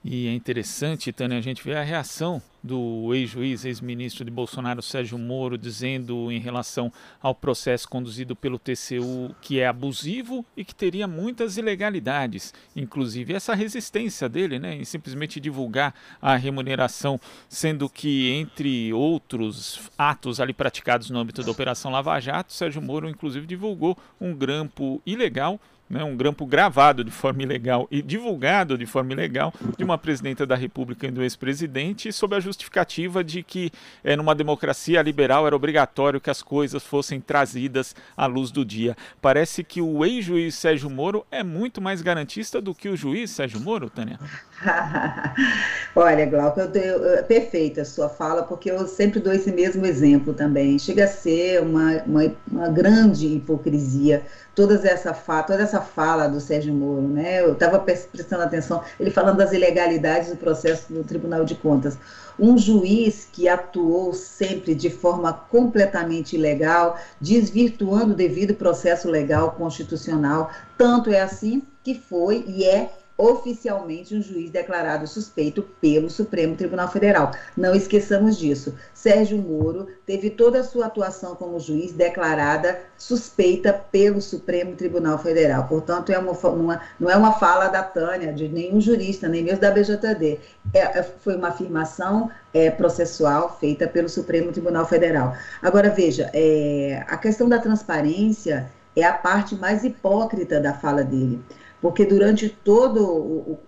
E 0.04 0.26
é 0.26 0.32
interessante, 0.32 1.12
Tânia, 1.12 1.38
a 1.38 1.40
gente 1.40 1.62
ver 1.62 1.76
a 1.76 1.82
reação 1.82 2.42
do 2.60 3.14
ex-juiz, 3.14 3.64
ex-ministro 3.64 4.24
de 4.24 4.32
Bolsonaro, 4.32 4.82
Sérgio 4.82 5.16
Moro, 5.16 5.56
dizendo 5.56 6.30
em 6.32 6.40
relação 6.40 6.92
ao 7.20 7.32
processo 7.34 7.88
conduzido 7.88 8.34
pelo 8.34 8.58
TCU 8.58 9.32
que 9.40 9.60
é 9.60 9.66
abusivo 9.68 10.44
e 10.56 10.64
que 10.64 10.74
teria 10.74 11.06
muitas 11.06 11.56
ilegalidades, 11.56 12.52
inclusive 12.74 13.32
essa 13.32 13.54
resistência 13.54 14.28
dele 14.28 14.58
né, 14.58 14.74
em 14.74 14.84
simplesmente 14.84 15.38
divulgar 15.38 15.94
a 16.20 16.34
remuneração, 16.34 17.20
sendo 17.48 17.88
que, 17.88 18.30
entre 18.32 18.92
outros 18.92 19.88
atos 19.96 20.40
ali 20.40 20.52
praticados 20.52 21.10
no 21.10 21.18
âmbito 21.20 21.44
da 21.44 21.50
Operação 21.50 21.92
Lava 21.92 22.18
Jato, 22.18 22.52
Sérgio 22.52 22.82
Moro, 22.82 23.08
inclusive, 23.08 23.46
divulgou 23.46 23.96
um 24.20 24.34
grampo 24.34 25.00
ilegal 25.06 25.60
né, 25.92 26.02
um 26.02 26.16
grampo 26.16 26.46
gravado 26.46 27.04
de 27.04 27.10
forma 27.10 27.42
ilegal 27.42 27.86
e 27.90 28.00
divulgado 28.00 28.78
de 28.78 28.86
forma 28.86 29.12
ilegal 29.12 29.52
de 29.76 29.84
uma 29.84 29.98
presidenta 29.98 30.46
da 30.46 30.56
República 30.56 31.06
e 31.06 31.10
do 31.10 31.22
ex-presidente, 31.22 32.10
sob 32.10 32.34
a 32.34 32.40
justificativa 32.40 33.22
de 33.22 33.42
que 33.42 33.70
é, 34.02 34.16
numa 34.16 34.34
democracia 34.34 35.02
liberal 35.02 35.46
era 35.46 35.54
obrigatório 35.54 36.18
que 36.18 36.30
as 36.30 36.42
coisas 36.42 36.82
fossem 36.82 37.20
trazidas 37.20 37.94
à 38.16 38.24
luz 38.24 38.50
do 38.50 38.64
dia. 38.64 38.96
Parece 39.20 39.62
que 39.62 39.82
o 39.82 40.02
ex-juiz 40.02 40.54
Sérgio 40.54 40.88
Moro 40.88 41.26
é 41.30 41.42
muito 41.42 41.78
mais 41.78 42.00
garantista 42.00 42.58
do 42.58 42.74
que 42.74 42.88
o 42.88 42.96
juiz 42.96 43.30
Sérgio 43.30 43.60
Moro, 43.60 43.90
Tânia? 43.90 44.18
Olha, 45.94 46.24
Glauco, 46.24 46.58
eu, 46.58 46.70
eu, 46.74 47.24
perfeita 47.24 47.82
a 47.82 47.84
sua 47.84 48.08
fala, 48.08 48.44
porque 48.44 48.70
eu 48.70 48.86
sempre 48.86 49.20
dou 49.20 49.32
esse 49.32 49.52
mesmo 49.52 49.84
exemplo 49.84 50.32
também. 50.32 50.78
Chega 50.78 51.04
a 51.04 51.08
ser 51.08 51.60
uma, 51.60 52.02
uma, 52.04 52.34
uma 52.50 52.68
grande 52.70 53.26
hipocrisia 53.26 54.22
toda 54.54 54.74
essa, 54.86 55.14
fala, 55.14 55.42
toda 55.42 55.62
essa 55.62 55.80
fala 55.80 56.28
do 56.28 56.40
Sérgio 56.40 56.74
Moro, 56.74 57.08
né? 57.08 57.40
Eu 57.40 57.52
estava 57.52 57.78
prestando 57.78 58.42
atenção, 58.42 58.82
ele 58.98 59.10
falando 59.10 59.38
das 59.38 59.52
ilegalidades 59.52 60.30
do 60.30 60.36
processo 60.36 60.92
do 60.92 61.02
Tribunal 61.04 61.44
de 61.44 61.54
Contas. 61.54 61.98
Um 62.38 62.56
juiz 62.56 63.28
que 63.30 63.48
atuou 63.48 64.12
sempre 64.12 64.74
de 64.74 64.90
forma 64.90 65.32
completamente 65.32 66.36
ilegal, 66.36 66.98
desvirtuando 67.20 68.12
o 68.12 68.16
devido 68.16 68.54
processo 68.54 69.08
legal 69.08 69.52
constitucional. 69.52 70.50
Tanto 70.76 71.10
é 71.10 71.20
assim 71.20 71.62
que 71.82 71.94
foi 71.94 72.44
e 72.46 72.64
é 72.64 72.90
oficialmente 73.22 74.16
um 74.16 74.20
juiz 74.20 74.50
declarado 74.50 75.06
suspeito 75.06 75.62
pelo 75.80 76.10
Supremo 76.10 76.56
Tribunal 76.56 76.90
Federal. 76.90 77.30
Não 77.56 77.72
esqueçamos 77.72 78.36
disso. 78.36 78.74
Sérgio 78.92 79.38
Moro 79.38 79.86
teve 80.04 80.28
toda 80.28 80.58
a 80.58 80.64
sua 80.64 80.86
atuação 80.86 81.36
como 81.36 81.60
juiz 81.60 81.92
declarada 81.92 82.80
suspeita 82.98 83.72
pelo 83.72 84.20
Supremo 84.20 84.74
Tribunal 84.74 85.18
Federal. 85.18 85.68
Portanto, 85.68 86.10
é 86.10 86.18
uma, 86.18 86.32
uma, 86.32 86.80
não 86.98 87.08
é 87.08 87.16
uma 87.16 87.34
fala 87.34 87.68
da 87.68 87.84
Tânia, 87.84 88.32
de 88.32 88.48
nenhum 88.48 88.80
jurista, 88.80 89.28
nem 89.28 89.44
mesmo 89.44 89.60
da 89.60 89.70
BJD. 89.70 90.40
É, 90.74 90.80
é, 90.80 91.02
foi 91.02 91.36
uma 91.36 91.48
afirmação 91.48 92.28
é, 92.52 92.72
processual 92.72 93.56
feita 93.60 93.86
pelo 93.86 94.08
Supremo 94.08 94.50
Tribunal 94.50 94.84
Federal. 94.84 95.36
Agora, 95.62 95.90
veja, 95.90 96.28
é, 96.34 97.04
a 97.06 97.16
questão 97.16 97.48
da 97.48 97.60
transparência 97.60 98.68
é 98.96 99.04
a 99.04 99.12
parte 99.12 99.54
mais 99.54 99.84
hipócrita 99.84 100.58
da 100.60 100.74
fala 100.74 101.04
dele 101.04 101.40
porque 101.82 102.06
durante 102.06 102.48
toda 102.48 103.00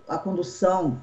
a 0.07 0.17
condução, 0.17 1.01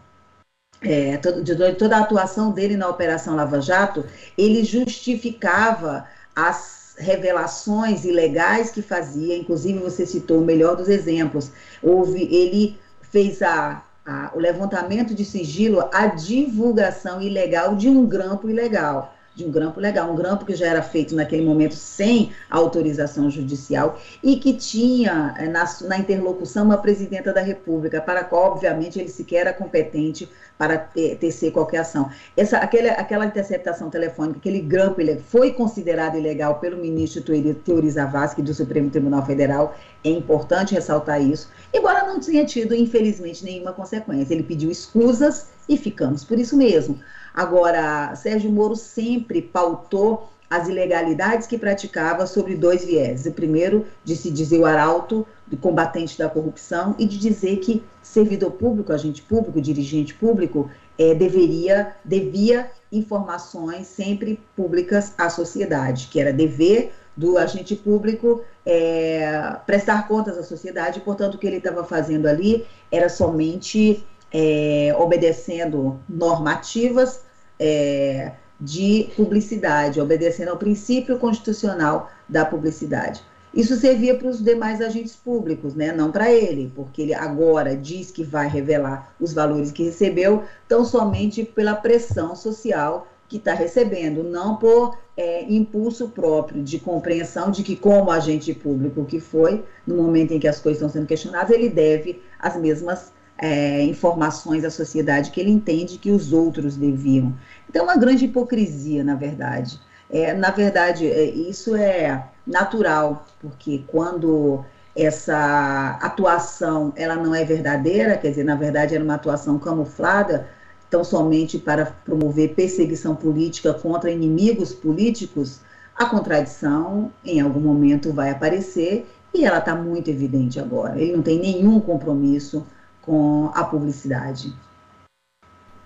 é, 0.81 1.19
durante 1.19 1.76
toda 1.76 1.99
a 1.99 2.00
atuação 2.00 2.50
dele 2.50 2.75
na 2.75 2.88
Operação 2.88 3.37
Lava 3.37 3.61
Jato, 3.61 4.02
ele 4.37 4.64
justificava 4.64 6.07
as 6.35 6.97
revelações 6.99 8.07
ilegais 8.07 8.71
que 8.71 8.81
fazia, 8.81 9.37
inclusive 9.37 9.78
você 9.78 10.07
citou 10.07 10.40
o 10.40 10.45
melhor 10.45 10.75
dos 10.75 10.88
exemplos, 10.88 11.52
houve, 11.83 12.23
ele 12.35 12.78
fez 13.02 13.42
a, 13.42 13.85
a, 14.07 14.33
o 14.35 14.38
levantamento 14.38 15.14
de 15.14 15.25
sigilo, 15.25 15.87
a 15.92 16.07
divulgação 16.07 17.21
ilegal 17.21 17.76
de 17.76 17.90
um 17.90 18.07
grampo 18.07 18.49
ilegal 18.49 19.14
de 19.34 19.44
um 19.44 19.50
grampo 19.50 19.80
legal, 19.80 20.10
um 20.10 20.16
grampo 20.16 20.44
que 20.44 20.54
já 20.54 20.66
era 20.66 20.82
feito 20.82 21.14
naquele 21.14 21.42
momento 21.42 21.74
sem 21.74 22.32
autorização 22.50 23.30
judicial 23.30 23.98
e 24.22 24.36
que 24.36 24.52
tinha 24.54 25.34
eh, 25.38 25.48
na, 25.48 25.64
na 25.82 25.98
interlocução 25.98 26.64
uma 26.64 26.78
presidenta 26.78 27.32
da 27.32 27.40
República, 27.40 28.00
para 28.00 28.20
a 28.20 28.24
qual, 28.24 28.52
obviamente, 28.52 28.98
ele 28.98 29.08
sequer 29.08 29.42
era 29.42 29.52
competente 29.52 30.28
para 30.58 30.76
ter, 30.78 31.16
tecer 31.16 31.50
qualquer 31.50 31.78
ação. 31.78 32.10
Essa, 32.36 32.58
aquele, 32.58 32.88
aquela 32.88 33.26
interceptação 33.26 33.90
telefônica, 33.90 34.38
aquele 34.38 34.60
grampo, 34.60 35.00
ele 35.00 35.16
foi 35.16 35.52
considerado 35.52 36.16
ilegal 36.16 36.60
pelo 36.60 36.76
ministro 36.76 37.22
Teori 37.22 37.90
Zavascki 37.90 38.42
do 38.42 38.54
Supremo 38.54 38.90
Tribunal 38.90 39.24
Federal, 39.24 39.74
é 40.04 40.11
importante 40.11 40.75
ressaltar 40.75 41.23
isso, 41.23 41.49
embora 41.73 42.06
não 42.06 42.18
tenha 42.18 42.44
tido, 42.44 42.75
infelizmente, 42.75 43.44
nenhuma 43.44 43.73
consequência. 43.73 44.35
Ele 44.35 44.42
pediu 44.42 44.71
escusas 44.71 45.49
e 45.68 45.76
ficamos 45.76 46.25
por 46.25 46.38
isso 46.38 46.56
mesmo. 46.56 46.99
Agora, 47.35 48.14
Sérgio 48.14 48.50
Moro 48.50 48.76
sempre 48.76 49.40
pautou 49.40 50.28
as 50.50 50.68
ilegalidades 50.68 51.47
que 51.47 51.56
praticava 51.56 52.26
sobre 52.26 52.54
dois 52.54 52.85
viés. 52.85 53.25
O 53.25 53.32
primeiro, 53.32 53.87
de 54.04 54.14
se 54.14 54.30
dizer 54.30 54.59
o 54.59 54.66
arauto 54.66 55.26
do 55.47 55.56
combatente 55.56 56.18
da 56.18 56.28
corrupção 56.28 56.94
e 56.99 57.06
de 57.06 57.16
dizer 57.16 57.56
que 57.56 57.82
servidor 58.02 58.50
público, 58.50 58.92
agente 58.92 59.23
público, 59.23 59.62
dirigente 59.62 60.12
público, 60.12 60.71
é, 60.99 61.14
deveria, 61.14 61.97
devia 62.04 62.71
informações 62.92 63.87
sempre 63.87 64.38
públicas 64.54 65.14
à 65.16 65.30
sociedade, 65.30 66.09
que 66.09 66.21
era 66.21 66.35
dever 66.35 66.92
do 67.16 67.37
agente 67.37 67.76
público 67.76 68.42
é, 68.64 69.57
prestar 69.66 70.09
contas 70.09 70.38
à 70.38 70.42
sociedade, 70.42 71.00
portanto, 71.00 71.35
o 71.35 71.38
que 71.38 71.47
ele 71.47 71.59
estava 71.59 71.85
fazendo 71.85 72.26
ali 72.26 72.64
era 72.90 73.09
somente 73.09 74.04
é, 74.33 74.95
obedecendo 74.99 76.00
normativas 76.09 77.23
é, 77.59 78.33
de 78.61 79.11
publicidade, 79.16 80.00
obedecendo 80.00 80.50
ao 80.50 80.57
princípio 80.57 81.19
constitucional 81.19 82.11
da 82.28 82.45
publicidade. 82.45 83.23
Isso 83.54 83.76
servia 83.76 84.16
para 84.16 84.28
os 84.28 84.42
demais 84.42 84.81
agentes 84.81 85.14
públicos, 85.14 85.75
né? 85.75 85.92
não 85.92 86.11
para 86.11 86.33
ele, 86.33 86.73
porque 86.75 87.02
ele 87.02 87.12
agora 87.12 87.76
diz 87.76 88.11
que 88.11 88.25
vai 88.25 88.49
revelar 88.49 89.12
os 89.21 89.35
valores 89.35 89.71
que 89.71 89.83
recebeu, 89.83 90.45
tão 90.66 90.87
somente 90.87 91.45
pela 91.45 91.75
pressão 91.75 92.35
social 92.35 93.07
que 93.32 93.38
está 93.38 93.54
recebendo, 93.54 94.22
não 94.22 94.56
por 94.56 94.98
é, 95.16 95.50
impulso 95.50 96.10
próprio 96.10 96.62
de 96.62 96.78
compreensão 96.78 97.50
de 97.50 97.62
que, 97.62 97.74
como 97.74 98.10
agente 98.10 98.52
público 98.52 99.06
que 99.06 99.18
foi, 99.18 99.64
no 99.86 99.96
momento 99.96 100.34
em 100.34 100.38
que 100.38 100.46
as 100.46 100.60
coisas 100.60 100.82
estão 100.82 100.90
sendo 100.90 101.06
questionadas, 101.06 101.50
ele 101.50 101.70
deve 101.70 102.20
as 102.38 102.56
mesmas 102.56 103.10
é, 103.38 103.82
informações 103.84 104.66
à 104.66 104.70
sociedade 104.70 105.30
que 105.30 105.40
ele 105.40 105.50
entende 105.50 105.96
que 105.96 106.10
os 106.10 106.30
outros 106.30 106.76
deviam. 106.76 107.32
Então, 107.70 107.80
é 107.80 107.84
uma 107.86 107.96
grande 107.96 108.26
hipocrisia, 108.26 109.02
na 109.02 109.14
verdade. 109.14 109.80
É, 110.10 110.34
na 110.34 110.50
verdade, 110.50 111.10
é, 111.10 111.24
isso 111.24 111.74
é 111.74 112.28
natural, 112.46 113.24
porque 113.40 113.82
quando 113.86 114.62
essa 114.94 115.98
atuação 116.02 116.92
ela 116.94 117.14
não 117.14 117.34
é 117.34 117.46
verdadeira, 117.46 118.18
quer 118.18 118.28
dizer, 118.28 118.44
na 118.44 118.56
verdade 118.56 118.94
era 118.94 119.02
uma 119.02 119.14
atuação 119.14 119.58
camuflada, 119.58 120.46
tão 120.92 121.02
somente 121.02 121.58
para 121.58 121.87
promover 121.87 122.54
perseguição 122.54 123.16
política 123.16 123.72
contra 123.72 124.11
inimigos 124.11 124.75
políticos, 124.75 125.61
a 125.96 126.04
contradição 126.04 127.11
em 127.25 127.40
algum 127.40 127.61
momento 127.61 128.12
vai 128.12 128.28
aparecer 128.28 129.11
e 129.32 129.42
ela 129.42 129.56
está 129.56 129.75
muito 129.75 130.11
evidente 130.11 130.61
agora. 130.61 131.00
Ele 131.00 131.16
não 131.16 131.22
tem 131.22 131.40
nenhum 131.40 131.80
compromisso 131.80 132.66
com 133.00 133.50
a 133.54 133.64
publicidade. 133.64 134.54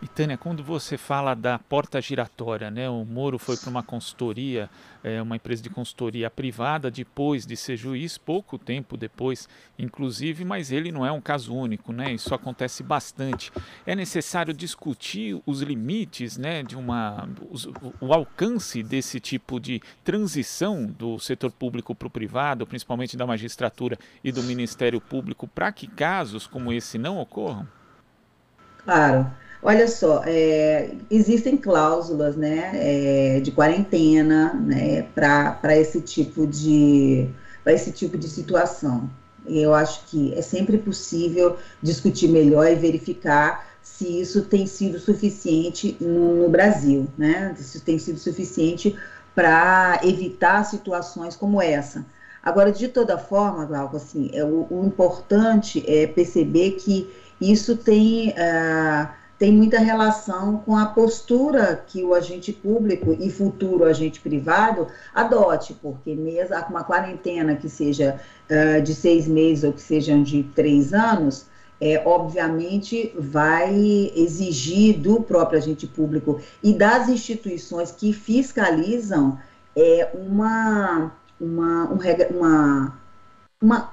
E 0.02 0.06
Tânia, 0.06 0.36
quando 0.36 0.62
você 0.62 0.98
fala 0.98 1.32
da 1.34 1.58
porta 1.58 2.02
giratória, 2.02 2.70
né? 2.70 2.86
O 2.88 3.02
Moro 3.02 3.38
foi 3.38 3.56
para 3.56 3.70
uma 3.70 3.82
consultoria, 3.82 4.68
é, 5.02 5.22
uma 5.22 5.36
empresa 5.36 5.62
de 5.62 5.70
consultoria 5.70 6.28
privada 6.28 6.90
depois 6.90 7.46
de 7.46 7.56
ser 7.56 7.78
juiz, 7.78 8.18
pouco 8.18 8.58
tempo 8.58 8.94
depois, 8.94 9.48
inclusive, 9.78 10.44
mas 10.44 10.70
ele 10.70 10.92
não 10.92 11.06
é 11.06 11.10
um 11.10 11.20
caso 11.20 11.54
único, 11.54 11.94
né? 11.94 12.12
Isso 12.12 12.34
acontece 12.34 12.82
bastante. 12.82 13.50
É 13.86 13.96
necessário 13.96 14.52
discutir 14.52 15.40
os 15.46 15.62
limites, 15.62 16.36
né? 16.36 16.62
De 16.62 16.76
uma, 16.76 17.26
os, 17.50 17.66
o 17.98 18.12
alcance 18.12 18.82
desse 18.82 19.18
tipo 19.18 19.58
de 19.58 19.80
transição 20.04 20.84
do 20.84 21.18
setor 21.18 21.50
público 21.50 21.94
para 21.94 22.08
o 22.08 22.10
privado, 22.10 22.66
principalmente 22.66 23.16
da 23.16 23.26
magistratura 23.26 23.98
e 24.22 24.30
do 24.30 24.42
Ministério 24.42 25.00
Público, 25.00 25.48
para 25.48 25.72
que 25.72 25.86
casos 25.86 26.46
como 26.46 26.70
esse 26.70 26.98
não 26.98 27.18
ocorram. 27.18 27.66
Claro. 28.84 29.45
Olha 29.62 29.88
só, 29.88 30.22
é, 30.24 30.94
existem 31.10 31.56
cláusulas 31.56 32.36
né, 32.36 32.70
é, 32.74 33.40
de 33.40 33.50
quarentena 33.50 34.52
né, 34.54 35.02
para 35.14 35.76
esse 35.76 36.00
tipo 36.00 36.46
de 36.46 37.28
para 37.64 37.72
esse 37.72 37.90
tipo 37.90 38.16
de 38.16 38.28
situação. 38.28 39.10
Eu 39.44 39.74
acho 39.74 40.04
que 40.06 40.32
é 40.34 40.42
sempre 40.42 40.78
possível 40.78 41.56
discutir 41.82 42.28
melhor 42.28 42.70
e 42.70 42.76
verificar 42.76 43.66
se 43.82 44.20
isso 44.20 44.42
tem 44.42 44.66
sido 44.66 44.98
suficiente 45.00 45.96
no, 46.00 46.34
no 46.42 46.48
Brasil, 46.48 47.08
né? 47.18 47.54
Se 47.56 47.80
tem 47.80 47.98
sido 47.98 48.18
suficiente 48.18 48.94
para 49.34 49.98
evitar 50.02 50.64
situações 50.64 51.36
como 51.36 51.60
essa. 51.60 52.04
Agora, 52.42 52.70
de 52.70 52.88
toda 52.88 53.18
forma, 53.18 53.64
Glauco, 53.66 53.96
assim, 53.96 54.30
é, 54.32 54.44
o, 54.44 54.66
o 54.70 54.84
importante 54.86 55.82
é 55.86 56.06
perceber 56.06 56.72
que 56.72 57.08
isso 57.40 57.76
tem 57.76 58.30
uh, 58.30 59.08
tem 59.38 59.52
muita 59.52 59.78
relação 59.78 60.58
com 60.64 60.76
a 60.76 60.86
postura 60.86 61.84
que 61.86 62.02
o 62.02 62.14
agente 62.14 62.52
público 62.52 63.16
e 63.20 63.30
futuro 63.30 63.84
agente 63.84 64.20
privado 64.20 64.86
adote, 65.14 65.74
porque 65.74 66.14
mesmo 66.14 66.56
uma 66.70 66.84
quarentena 66.84 67.54
que 67.54 67.68
seja 67.68 68.18
uh, 68.50 68.80
de 68.80 68.94
seis 68.94 69.28
meses 69.28 69.64
ou 69.64 69.72
que 69.72 69.82
seja 69.82 70.18
de 70.18 70.42
três 70.54 70.94
anos, 70.94 71.46
é, 71.80 72.02
obviamente 72.06 73.12
vai 73.18 74.10
exigir 74.16 74.98
do 74.98 75.20
próprio 75.20 75.58
agente 75.58 75.86
público 75.86 76.40
e 76.62 76.72
das 76.72 77.08
instituições 77.08 77.90
que 77.90 78.14
fiscalizam 78.14 79.38
é, 79.76 80.10
uma, 80.14 81.12
uma, 81.38 81.84
um, 81.92 81.98
uma, 82.34 82.98
uma 83.60 83.92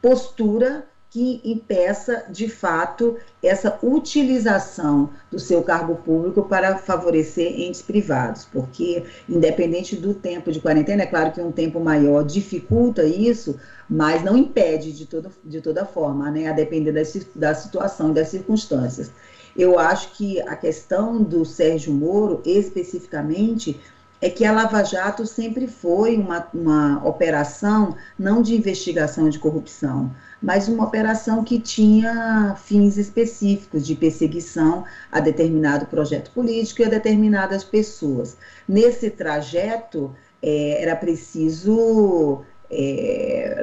postura 0.00 0.86
que 1.12 1.42
impeça, 1.44 2.24
de 2.30 2.48
fato, 2.48 3.18
essa 3.42 3.78
utilização 3.82 5.10
do 5.30 5.38
seu 5.38 5.62
cargo 5.62 5.96
público 5.96 6.44
para 6.44 6.78
favorecer 6.78 7.60
entes 7.60 7.82
privados, 7.82 8.46
porque, 8.50 9.04
independente 9.28 9.94
do 9.94 10.14
tempo 10.14 10.50
de 10.50 10.58
quarentena, 10.58 11.02
é 11.02 11.06
claro 11.06 11.30
que 11.30 11.40
um 11.42 11.52
tempo 11.52 11.78
maior 11.78 12.24
dificulta 12.24 13.04
isso, 13.04 13.60
mas 13.90 14.24
não 14.24 14.38
impede 14.38 14.90
de, 14.90 15.04
todo, 15.04 15.30
de 15.44 15.60
toda 15.60 15.84
forma, 15.84 16.30
né, 16.30 16.48
a 16.48 16.52
depender 16.52 16.92
da, 16.92 17.02
da 17.34 17.54
situação 17.54 18.10
e 18.10 18.14
das 18.14 18.28
circunstâncias. 18.28 19.10
Eu 19.54 19.78
acho 19.78 20.12
que 20.12 20.40
a 20.40 20.56
questão 20.56 21.22
do 21.22 21.44
Sérgio 21.44 21.92
Moro, 21.92 22.40
especificamente, 22.46 23.78
é 24.22 24.30
que 24.30 24.44
a 24.44 24.52
Lava 24.52 24.84
Jato 24.84 25.26
sempre 25.26 25.66
foi 25.66 26.16
uma, 26.16 26.46
uma 26.54 27.04
operação 27.04 27.96
não 28.16 28.40
de 28.40 28.54
investigação 28.54 29.28
de 29.28 29.36
corrupção, 29.36 30.14
mas 30.40 30.68
uma 30.68 30.84
operação 30.84 31.42
que 31.42 31.58
tinha 31.58 32.54
fins 32.64 32.96
específicos 32.96 33.84
de 33.84 33.96
perseguição 33.96 34.84
a 35.10 35.18
determinado 35.18 35.86
projeto 35.86 36.30
político 36.30 36.82
e 36.82 36.84
a 36.84 36.88
determinadas 36.88 37.64
pessoas. 37.64 38.36
Nesse 38.68 39.10
trajeto, 39.10 40.14
é, 40.40 40.80
era 40.80 40.94
preciso 40.94 42.42
é, 42.70 43.56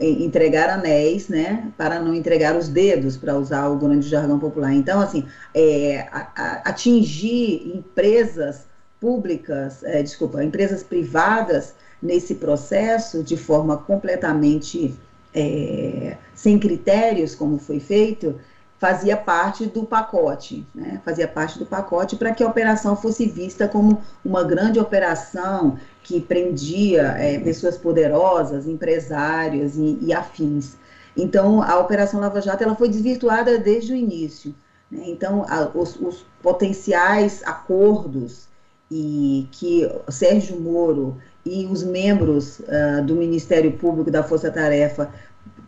entregar 0.00 0.70
anéis, 0.70 1.28
né, 1.28 1.70
para 1.76 2.00
não 2.00 2.14
entregar 2.14 2.56
os 2.56 2.68
dedos, 2.68 3.18
para 3.18 3.36
usar 3.36 3.68
o 3.68 3.76
grande 3.76 4.08
jargão 4.08 4.38
popular. 4.38 4.72
Então, 4.72 4.98
assim, 4.98 5.26
é, 5.54 6.08
a, 6.10 6.30
a, 6.34 6.52
atingir 6.70 7.70
empresas 7.76 8.64
públicas, 9.00 9.82
é, 9.84 10.02
desculpa, 10.02 10.42
empresas 10.42 10.82
privadas 10.82 11.74
nesse 12.00 12.34
processo 12.36 13.22
de 13.22 13.36
forma 13.36 13.76
completamente 13.78 14.94
é, 15.34 16.16
sem 16.34 16.58
critérios, 16.58 17.34
como 17.34 17.58
foi 17.58 17.80
feito, 17.80 18.38
fazia 18.78 19.16
parte 19.16 19.66
do 19.66 19.84
pacote, 19.84 20.66
né? 20.74 21.00
fazia 21.04 21.26
parte 21.26 21.58
do 21.58 21.66
pacote 21.66 22.16
para 22.16 22.32
que 22.32 22.42
a 22.42 22.46
operação 22.46 22.94
fosse 22.94 23.26
vista 23.26 23.66
como 23.66 24.02
uma 24.24 24.44
grande 24.44 24.78
operação 24.78 25.78
que 26.02 26.20
prendia 26.20 27.14
é, 27.18 27.38
pessoas 27.38 27.76
poderosas, 27.76 28.66
empresários 28.66 29.76
e, 29.76 29.98
e, 30.00 30.12
afins. 30.12 30.76
Então, 31.16 31.62
a 31.62 31.78
Operação 31.78 32.20
Lava 32.20 32.40
Jato 32.40 32.62
ela 32.62 32.76
foi 32.76 32.88
desvirtuada 32.88 33.58
desde 33.58 33.92
o 33.92 33.96
início. 33.96 34.54
Né? 34.90 35.04
Então, 35.06 35.44
a, 35.48 35.70
os, 35.74 35.96
os, 35.96 36.26
potenciais 36.42 37.42
acordos 37.44 38.46
e 38.90 39.48
que 39.52 39.90
Sérgio 40.08 40.60
Moro 40.60 41.16
e 41.44 41.66
os 41.66 41.82
membros 41.82 42.60
uh, 42.60 43.04
do 43.04 43.14
Ministério 43.14 43.72
Público 43.72 44.10
da 44.10 44.22
Força 44.22 44.50
Tarefa 44.50 45.10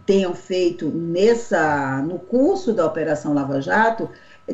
tenham 0.07 0.35
feito 0.35 0.87
nessa 0.87 2.01
no 2.03 2.19
curso 2.19 2.73
da 2.73 2.87
Operação 2.87 3.35
Lava 3.35 3.61
Jato 3.61 4.09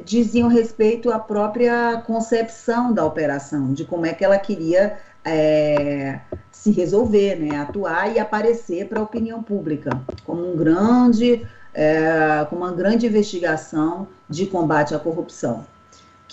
diziam 0.05 0.49
respeito 0.49 1.13
à 1.13 1.19
própria 1.19 2.03
concepção 2.05 2.93
da 2.93 3.05
operação, 3.05 3.73
de 3.73 3.85
como 3.85 4.07
é 4.07 4.13
que 4.13 4.25
ela 4.25 4.39
queria 4.39 4.99
é, 5.25 6.19
se 6.51 6.73
resolver, 6.73 7.37
né, 7.37 7.57
atuar 7.57 8.13
e 8.13 8.19
aparecer 8.19 8.89
para 8.89 8.99
a 8.99 9.05
opinião 9.05 9.43
pública 9.43 9.91
como 10.25 10.53
um 10.53 10.57
grande, 10.57 11.47
é, 11.73 12.45
como 12.51 12.63
uma 12.63 12.73
grande 12.73 13.07
investigação 13.07 14.09
de 14.29 14.47
combate 14.47 14.95
à 14.95 14.99
corrupção 14.99 15.65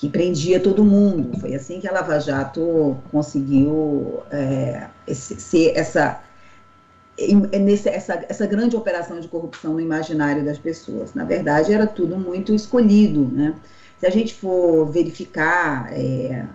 que 0.01 0.09
prendia 0.09 0.59
todo 0.59 0.83
mundo. 0.83 1.39
Foi 1.39 1.53
assim 1.53 1.79
que 1.79 1.87
a 1.87 1.91
Lava 1.91 2.19
Jato 2.19 2.97
conseguiu 3.11 4.23
é, 4.31 4.87
ser 5.13 5.77
essa, 5.77 6.19
nesse, 7.59 7.87
essa, 7.87 8.25
essa 8.27 8.47
grande 8.47 8.75
operação 8.75 9.19
de 9.19 9.27
corrupção 9.27 9.73
no 9.73 9.79
imaginário 9.79 10.43
das 10.43 10.57
pessoas. 10.57 11.13
Na 11.13 11.23
verdade, 11.23 11.71
era 11.71 11.85
tudo 11.85 12.17
muito 12.17 12.51
escolhido. 12.51 13.29
Né? 13.31 13.53
Se 13.99 14.07
a 14.07 14.09
gente 14.09 14.33
for 14.33 14.87
verificar 14.87 15.93
é, 15.93 16.47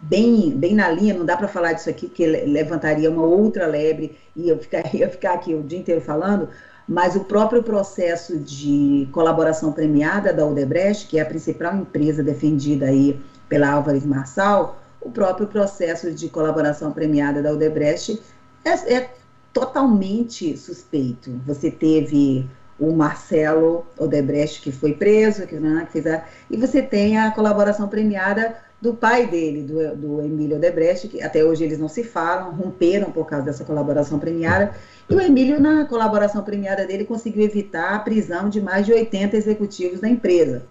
bem, 0.00 0.56
bem 0.56 0.72
na 0.72 0.88
linha, 0.90 1.14
não 1.14 1.26
dá 1.26 1.36
para 1.36 1.48
falar 1.48 1.72
disso 1.72 1.90
aqui, 1.90 2.06
porque 2.06 2.24
levantaria 2.24 3.10
uma 3.10 3.24
outra 3.24 3.66
lebre 3.66 4.16
e 4.36 4.48
eu 4.48 4.56
ficaria 4.56 5.08
ficar 5.10 5.32
aqui 5.32 5.56
o 5.56 5.64
dia 5.64 5.80
inteiro 5.80 6.00
falando, 6.00 6.48
mas 6.90 7.14
o 7.14 7.20
próprio 7.20 7.62
processo 7.62 8.36
de 8.36 9.08
colaboração 9.12 9.72
premiada 9.72 10.32
da 10.32 10.44
Odebrecht, 10.44 11.06
que 11.06 11.20
é 11.20 11.22
a 11.22 11.24
principal 11.24 11.76
empresa 11.76 12.20
defendida 12.20 12.86
aí 12.86 13.22
pela 13.48 13.70
Álvares 13.70 14.04
Marçal, 14.04 14.76
o 15.00 15.08
próprio 15.08 15.46
processo 15.46 16.10
de 16.10 16.28
colaboração 16.28 16.90
premiada 16.90 17.40
da 17.40 17.52
Odebrecht 17.52 18.20
é, 18.64 18.92
é 18.92 19.14
totalmente 19.52 20.56
suspeito. 20.56 21.40
Você 21.46 21.70
teve 21.70 22.50
o 22.76 22.92
Marcelo 22.92 23.86
Odebrecht, 23.96 24.60
que 24.60 24.72
foi 24.72 24.92
preso, 24.92 25.46
que, 25.46 25.60
né, 25.60 25.84
que 25.86 25.92
fez 25.92 26.08
a, 26.08 26.24
e 26.50 26.56
você 26.56 26.82
tem 26.82 27.16
a 27.16 27.30
colaboração 27.30 27.86
premiada 27.86 28.56
do 28.80 28.94
pai 28.94 29.26
dele, 29.26 29.62
do, 29.62 29.94
do 29.94 30.20
Emílio 30.22 30.56
Odebrecht, 30.56 31.08
que 31.08 31.22
até 31.22 31.44
hoje 31.44 31.64
eles 31.64 31.78
não 31.78 31.88
se 31.88 32.02
falam, 32.02 32.52
romperam 32.52 33.12
por 33.12 33.26
causa 33.26 33.44
dessa 33.44 33.64
colaboração 33.64 34.18
premiada, 34.18 34.74
e 35.08 35.14
o 35.14 35.20
Emílio, 35.20 35.60
na 35.60 35.84
colaboração 35.84 36.42
premiada 36.42 36.86
dele, 36.86 37.04
conseguiu 37.04 37.42
evitar 37.42 37.94
a 37.94 37.98
prisão 37.98 38.48
de 38.48 38.60
mais 38.60 38.86
de 38.86 38.92
80 38.92 39.36
executivos 39.36 40.00
da 40.00 40.08
empresa. 40.08 40.62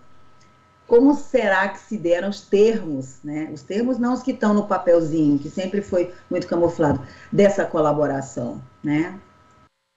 Como 0.88 1.14
será 1.14 1.68
que 1.70 1.80
se 1.80 1.98
deram 1.98 2.30
os 2.30 2.42
termos, 2.42 3.18
né? 3.24 3.52
Os 3.54 3.62
termos 3.62 4.00
não 4.00 4.14
os 4.14 4.24
que 4.24 4.32
estão 4.32 4.56
no 4.56 4.66
papelzinho, 4.66 5.38
que 5.38 5.50
sempre 5.50 5.82
foi 5.84 6.12
muito 6.28 6.48
camuflado, 6.48 7.00
dessa 7.32 7.64
colaboração, 7.64 8.60
né? 8.84 9.20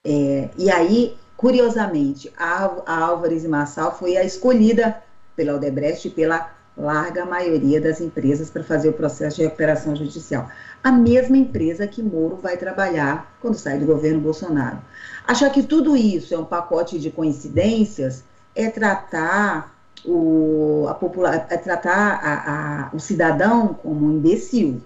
É, 0.05 0.51
e 0.59 0.71
aí, 0.71 1.17
curiosamente, 1.35 2.31
a, 2.37 2.71
a 2.85 2.99
Álvares 2.99 3.43
e 3.43 3.49
Massal 3.49 3.97
foi 3.97 4.19
a 4.19 4.25
escolhida 4.25 5.03
pela 5.35 5.55
Odebrecht 5.55 6.09
e 6.09 6.11
pela 6.11 6.51
larga 6.77 7.25
maioria 7.25 7.81
das 7.81 8.01
empresas 8.01 8.51
para 8.51 8.65
fazer 8.65 8.89
o 8.89 8.93
processo 8.93 9.37
de 9.37 9.43
recuperação 9.43 9.95
judicial. 9.95 10.49
A 10.83 10.91
mesma 10.91 11.37
empresa 11.37 11.87
que 11.87 12.03
Moro 12.03 12.37
vai 12.37 12.57
trabalhar 12.57 13.35
quando 13.41 13.55
sai 13.55 13.79
do 13.79 13.87
governo 13.87 14.21
Bolsonaro. 14.21 14.79
Achar 15.27 15.51
que 15.51 15.63
tudo 15.63 15.97
isso 15.97 16.35
é 16.35 16.39
um 16.39 16.45
pacote 16.45 16.99
de 16.99 17.11
coincidências 17.11 18.25
é 18.55 18.69
tratar 18.69 19.75
o, 20.05 20.87
a 20.89 20.95
popular, 20.95 21.47
é 21.49 21.57
tratar 21.57 22.21
a, 22.23 22.87
a, 22.87 22.91
o 22.93 22.99
cidadão 22.99 23.75
como 23.75 24.07
um 24.07 24.13
imbecil, 24.13 24.83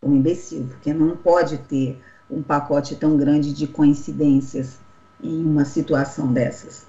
como 0.00 0.14
um 0.14 0.18
imbecil, 0.18 0.66
porque 0.68 0.92
não 0.92 1.16
pode 1.16 1.58
ter 1.58 2.00
um 2.30 2.42
pacote 2.42 2.94
tão 2.96 3.16
grande 3.16 3.52
de 3.52 3.66
coincidências 3.66 4.78
em 5.22 5.44
uma 5.44 5.64
situação 5.64 6.32
dessas. 6.32 6.87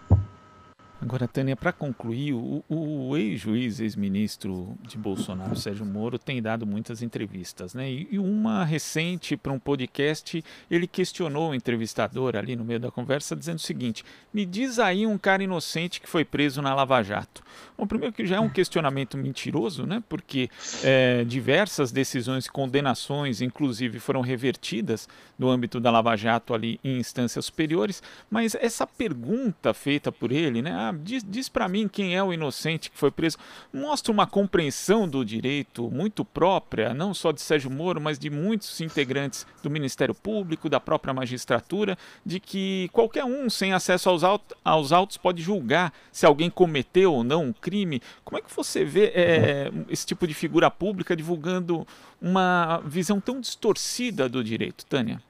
Agora, 1.02 1.30
Tânia, 1.30 1.56
para 1.56 1.72
concluir, 1.72 2.34
o, 2.34 2.62
o 2.68 3.16
ex-juiz, 3.16 3.80
ex-ministro 3.80 4.78
de 4.82 4.98
Bolsonaro, 4.98 5.56
Sérgio 5.56 5.86
Moro, 5.86 6.20
tem 6.20 6.42
dado 6.42 6.68
muitas 6.68 7.02
entrevistas, 7.02 7.74
né? 7.74 7.90
E, 7.90 8.20
uma 8.20 8.66
recente 8.66 9.38
para 9.38 9.54
um 9.54 9.60
podcast, 9.60 10.44
ele 10.70 10.86
questionou 10.88 11.52
o 11.52 11.56
entrevistador 11.56 12.36
ali 12.36 12.54
no 12.54 12.66
meio 12.66 12.82
da 12.82 12.92
conversa, 12.92 13.34
dizendo 13.34 13.60
o 13.60 13.62
seguinte: 13.62 14.04
me 14.34 14.46
diz 14.46 14.78
aí 14.78 15.08
um 15.08 15.18
cara 15.18 15.42
inocente 15.42 16.02
que 16.02 16.10
foi 16.10 16.26
preso 16.26 16.62
na 16.62 16.76
Lava 16.76 17.02
Jato. 17.02 17.42
Bom, 17.78 17.88
primeiro 17.88 18.14
que 18.14 18.26
já 18.26 18.36
é 18.36 18.40
um 18.42 18.50
questionamento 18.50 19.18
mentiroso, 19.18 19.86
né? 19.86 20.04
Porque 20.10 20.50
é, 20.84 21.24
diversas 21.24 21.94
decisões, 21.94 22.50
condenações, 22.50 23.40
inclusive, 23.42 24.00
foram 24.00 24.20
revertidas 24.20 25.08
no 25.38 25.50
âmbito 25.50 25.80
da 25.80 25.90
Lava 25.90 26.18
Jato 26.18 26.54
ali 26.54 26.78
em 26.84 26.98
instâncias 26.98 27.46
superiores, 27.46 28.04
mas 28.30 28.54
essa 28.56 28.86
pergunta 28.86 29.74
feita 29.74 30.12
por 30.12 30.34
ele, 30.34 30.62
né? 30.62 30.89
Diz, 30.94 31.24
diz 31.28 31.50
para 31.50 31.68
mim 31.68 31.88
quem 31.88 32.16
é 32.16 32.24
o 32.24 32.34
inocente 32.34 32.90
que 32.90 32.98
foi 32.98 33.12
preso. 33.12 33.38
Mostra 33.74 34.12
uma 34.12 34.26
compreensão 34.26 35.08
do 35.08 35.24
direito 35.24 35.90
muito 35.90 36.24
própria, 36.26 36.94
não 36.94 37.14
só 37.14 37.32
de 37.32 37.42
Sérgio 37.42 37.70
Moro, 37.70 38.02
mas 38.02 38.18
de 38.18 38.30
muitos 38.30 38.80
integrantes 38.82 39.46
do 39.62 39.70
Ministério 39.70 40.16
Público, 40.16 40.70
da 40.70 40.80
própria 40.80 41.14
magistratura, 41.14 41.98
de 42.26 42.40
que 42.40 42.90
qualquer 42.92 43.26
um 43.26 43.50
sem 43.50 43.74
acesso 43.74 44.10
aos, 44.10 44.24
aut 44.24 44.44
aos 44.64 44.92
autos 44.92 45.18
pode 45.18 45.42
julgar 45.42 45.94
se 46.12 46.26
alguém 46.26 46.50
cometeu 46.50 47.14
ou 47.14 47.24
não 47.24 47.46
um 47.46 47.54
crime. 47.54 48.02
Como 48.24 48.38
é 48.38 48.42
que 48.42 48.54
você 48.56 48.84
vê 48.84 49.12
é, 49.14 49.72
esse 49.90 50.06
tipo 50.06 50.28
de 50.28 50.34
figura 50.34 50.70
pública 50.72 51.16
divulgando 51.16 51.86
uma 52.22 52.82
visão 52.86 53.20
tão 53.20 53.40
distorcida 53.40 54.28
do 54.28 54.44
direito, 54.44 54.86
Tânia? 54.86 55.22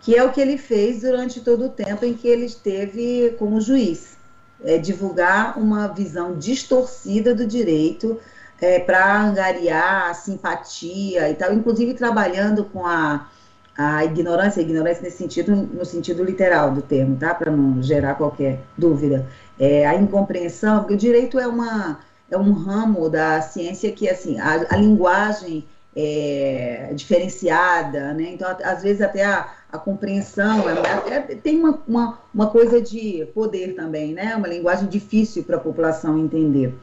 Que 0.00 0.14
é 0.14 0.22
o 0.22 0.32
que 0.32 0.40
ele 0.40 0.56
fez 0.56 1.00
durante 1.00 1.40
todo 1.40 1.66
o 1.66 1.68
tempo 1.68 2.04
em 2.04 2.14
que 2.14 2.28
ele 2.28 2.44
esteve 2.44 3.34
como 3.38 3.60
juiz 3.60 4.16
é, 4.64 4.78
divulgar 4.78 5.58
uma 5.58 5.88
visão 5.88 6.34
distorcida 6.36 7.34
do 7.34 7.46
direito 7.46 8.18
é, 8.60 8.78
para 8.78 9.22
angariar 9.22 10.10
a 10.10 10.14
simpatia 10.14 11.30
e 11.30 11.34
tal, 11.34 11.52
inclusive 11.52 11.94
trabalhando 11.94 12.64
com 12.64 12.86
a, 12.86 13.28
a 13.76 14.04
ignorância, 14.04 14.60
ignorância 14.60 15.02
nesse 15.02 15.18
sentido, 15.18 15.54
no 15.54 15.84
sentido 15.84 16.24
literal 16.24 16.70
do 16.70 16.80
termo, 16.80 17.16
tá? 17.16 17.34
Para 17.34 17.50
não 17.50 17.82
gerar 17.82 18.14
qualquer 18.14 18.60
dúvida. 18.76 19.26
É, 19.58 19.86
a 19.86 19.94
incompreensão, 19.94 20.80
porque 20.80 20.94
o 20.94 20.98
direito 20.98 21.38
é, 21.38 21.46
uma, 21.46 21.98
é 22.30 22.36
um 22.38 22.52
ramo 22.52 23.08
da 23.08 23.40
ciência 23.42 23.92
que, 23.92 24.08
assim, 24.08 24.38
a, 24.40 24.66
a 24.70 24.76
linguagem 24.76 25.64
é 25.94 26.92
diferenciada, 26.94 28.12
né? 28.12 28.30
Então, 28.32 28.54
às 28.62 28.82
vezes 28.82 29.00
até 29.00 29.24
a, 29.24 29.48
a 29.76 29.78
compreensão, 29.78 30.64
é, 30.68 31.14
é, 31.14 31.20
tem 31.20 31.58
uma, 31.58 31.82
uma, 31.86 32.18
uma, 32.34 32.46
coisa 32.48 32.80
de 32.80 33.26
poder 33.34 33.74
também, 33.74 34.12
né? 34.12 34.34
Uma 34.34 34.48
linguagem 34.48 34.88
difícil 34.88 35.44
para 35.44 35.56
a 35.56 35.60
população 35.60 36.18
entender. 36.18 36.74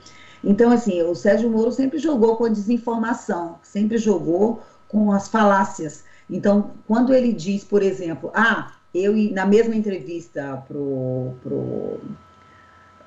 Então, 0.44 0.72
assim, 0.72 1.02
o 1.02 1.16
Sérgio 1.16 1.50
Moro 1.50 1.72
sempre 1.72 2.00
jogou 2.00 2.36
com 2.36 2.46
a 2.46 2.50
desinformação, 2.50 3.60
sempre 3.64 3.98
jogou 3.98 4.62
com 4.88 5.12
as 5.12 5.28
falácias. 5.28 6.04
Então, 6.30 6.72
quando 6.88 7.14
ele 7.14 7.34
diz, 7.34 7.64
por 7.64 7.82
exemplo, 7.82 8.32
ah, 8.34 8.74
eu 8.94 9.14
na 9.32 9.46
mesma 9.46 9.76
entrevista 9.76 10.64
pro, 10.68 11.34
pro, 11.42 12.00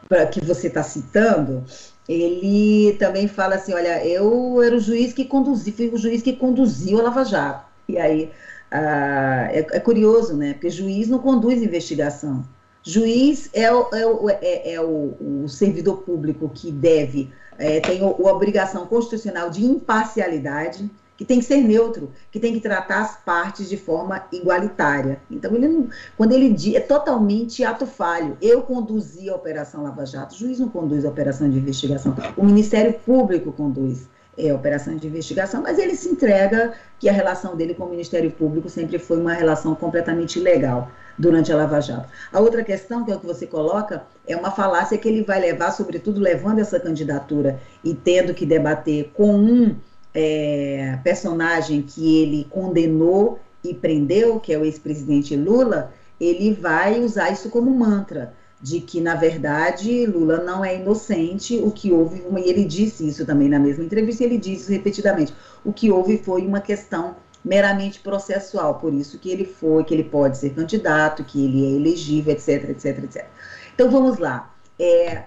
pra, 0.09 0.27
que 0.27 0.44
você 0.44 0.66
está 0.66 0.83
citando, 0.83 1.64
ele 2.09 2.96
também 2.99 3.29
fala 3.29 3.57
assim, 3.57 3.75
olha, 3.75 4.05
eu 4.07 4.62
era 4.62 4.75
o 4.75 4.81
juiz 4.81 5.12
que 5.12 5.25
conduzi, 5.25 5.72
fui 5.72 5.88
o 5.88 5.99
juiz 5.99 6.22
que 6.22 6.33
conduziu 6.33 6.99
a 6.99 7.03
Lava 7.03 7.25
Jato. 7.25 7.66
E 7.88 7.99
aí 7.99 8.33
ah, 8.76 9.48
é, 9.50 9.58
é, 9.58 9.80
curioso, 9.80 10.36
né? 10.36 10.52
Porque 10.52 10.68
juiz 10.68 11.08
não 11.08 11.18
conduz 11.18 11.62
investigação. 11.62 12.44
Juiz 12.82 13.48
é 13.54 13.72
o, 13.72 13.88
é 13.94 14.06
o, 14.06 14.30
é, 14.30 14.74
é 14.74 14.80
o, 14.80 15.44
o 15.44 15.48
servidor 15.48 16.02
público 16.02 16.50
que 16.54 16.70
deve, 16.70 17.32
é, 17.58 17.80
tem 17.80 18.02
a 18.02 18.06
obrigação 18.06 18.86
constitucional 18.86 19.48
de 19.48 19.64
imparcialidade, 19.64 20.90
que 21.16 21.24
tem 21.24 21.38
que 21.38 21.46
ser 21.46 21.62
neutro, 21.62 22.12
que 22.30 22.38
tem 22.38 22.52
que 22.52 22.60
tratar 22.60 23.00
as 23.00 23.16
partes 23.16 23.66
de 23.68 23.78
forma 23.78 24.22
igualitária. 24.30 25.20
Então, 25.30 25.54
ele 25.54 25.68
não, 25.68 25.88
quando 26.14 26.32
ele 26.32 26.50
diz, 26.50 26.74
é 26.74 26.80
totalmente 26.80 27.64
ato 27.64 27.86
falho. 27.86 28.36
Eu 28.42 28.60
conduzi 28.60 29.30
a 29.30 29.34
Operação 29.34 29.82
Lava 29.82 30.04
Jato, 30.04 30.34
o 30.34 30.38
juiz 30.38 30.60
não 30.60 30.68
conduz 30.68 31.06
a 31.06 31.08
operação 31.08 31.48
de 31.48 31.58
investigação, 31.58 32.14
o 32.36 32.44
Ministério 32.44 32.92
Público 32.92 33.50
conduz 33.50 34.06
é, 34.38 34.53
operação 34.53 34.96
de 34.96 35.07
investigação, 35.07 35.62
mas 35.62 35.79
ele 35.79 35.94
se 35.94 36.09
entrega 36.09 36.75
que 36.99 37.09
a 37.09 37.12
relação 37.12 37.57
dele 37.57 37.75
com 37.75 37.85
o 37.85 37.90
Ministério 37.90 38.31
Público 38.31 38.68
sempre 38.68 38.99
foi 38.99 39.18
uma 39.18 39.33
relação 39.33 39.75
completamente 39.75 40.38
legal 40.38 40.90
durante 41.18 41.53
a 41.53 41.57
Lava 41.57 41.81
Jato. 41.81 42.09
A 42.33 42.40
outra 42.40 42.62
questão, 42.62 43.05
que 43.05 43.11
é 43.11 43.16
o 43.16 43.20
que 43.20 43.27
você 43.27 43.46
coloca, 43.46 44.03
é 44.27 44.37
uma 44.37 44.51
falácia 44.51 44.99
que 44.99 45.09
ele 45.09 45.22
vai 45.22 45.40
levar, 45.40 45.70
sobretudo 45.70 46.20
levando 46.20 46.59
essa 46.59 46.79
candidatura 46.79 47.59
e 47.83 47.94
tendo 47.94 48.35
que 48.35 48.44
debater 48.44 49.11
com 49.14 49.35
um 49.35 49.77
é, 50.14 50.99
personagem 51.03 51.83
que 51.83 52.22
ele 52.22 52.46
condenou 52.51 53.38
e 53.64 53.75
prendeu, 53.75 54.38
que 54.38 54.53
é 54.53 54.59
o 54.59 54.64
ex-presidente 54.64 55.37
Lula, 55.37 55.92
ele 56.20 56.53
vai 56.53 57.01
usar 57.01 57.31
isso 57.31 57.51
como 57.51 57.70
mantra, 57.70 58.33
de 58.61 58.81
que, 58.81 59.01
na 59.01 59.14
verdade, 59.14 60.07
Lula 60.07 60.42
não 60.42 60.64
é 60.64 60.77
inocente, 60.77 61.59
o 61.59 61.71
que 61.71 61.92
houve, 61.92 62.23
e 62.38 62.49
ele 62.49 62.64
disse 62.64 63.07
isso 63.07 63.27
também 63.27 63.49
na 63.49 63.59
mesma 63.59 63.85
entrevista, 63.85 64.25
ele 64.25 64.38
disse 64.38 64.73
repetidamente, 64.73 65.35
o 65.64 65.73
que 65.73 65.90
houve 65.90 66.19
foi 66.19 66.47
uma 66.47 66.61
questão 66.61 67.16
meramente 67.45 68.01
processual, 68.01 68.77
por 68.81 68.92
isso 68.92 69.19
que 69.19 69.31
ele 69.31 69.45
foi, 69.45 69.85
que 69.85 69.95
ele 69.95 70.05
pode 70.05 70.37
ser 70.38 70.51
candidato, 70.51 71.23
que 71.23 71.45
ele 71.45 71.64
é 71.64 71.77
elegível, 71.77 72.33
etc, 72.33 72.71
etc, 72.71 73.05
etc. 73.05 73.27
Então, 73.75 73.90
vamos 73.90 74.19
lá. 74.19 74.53
É, 74.79 75.23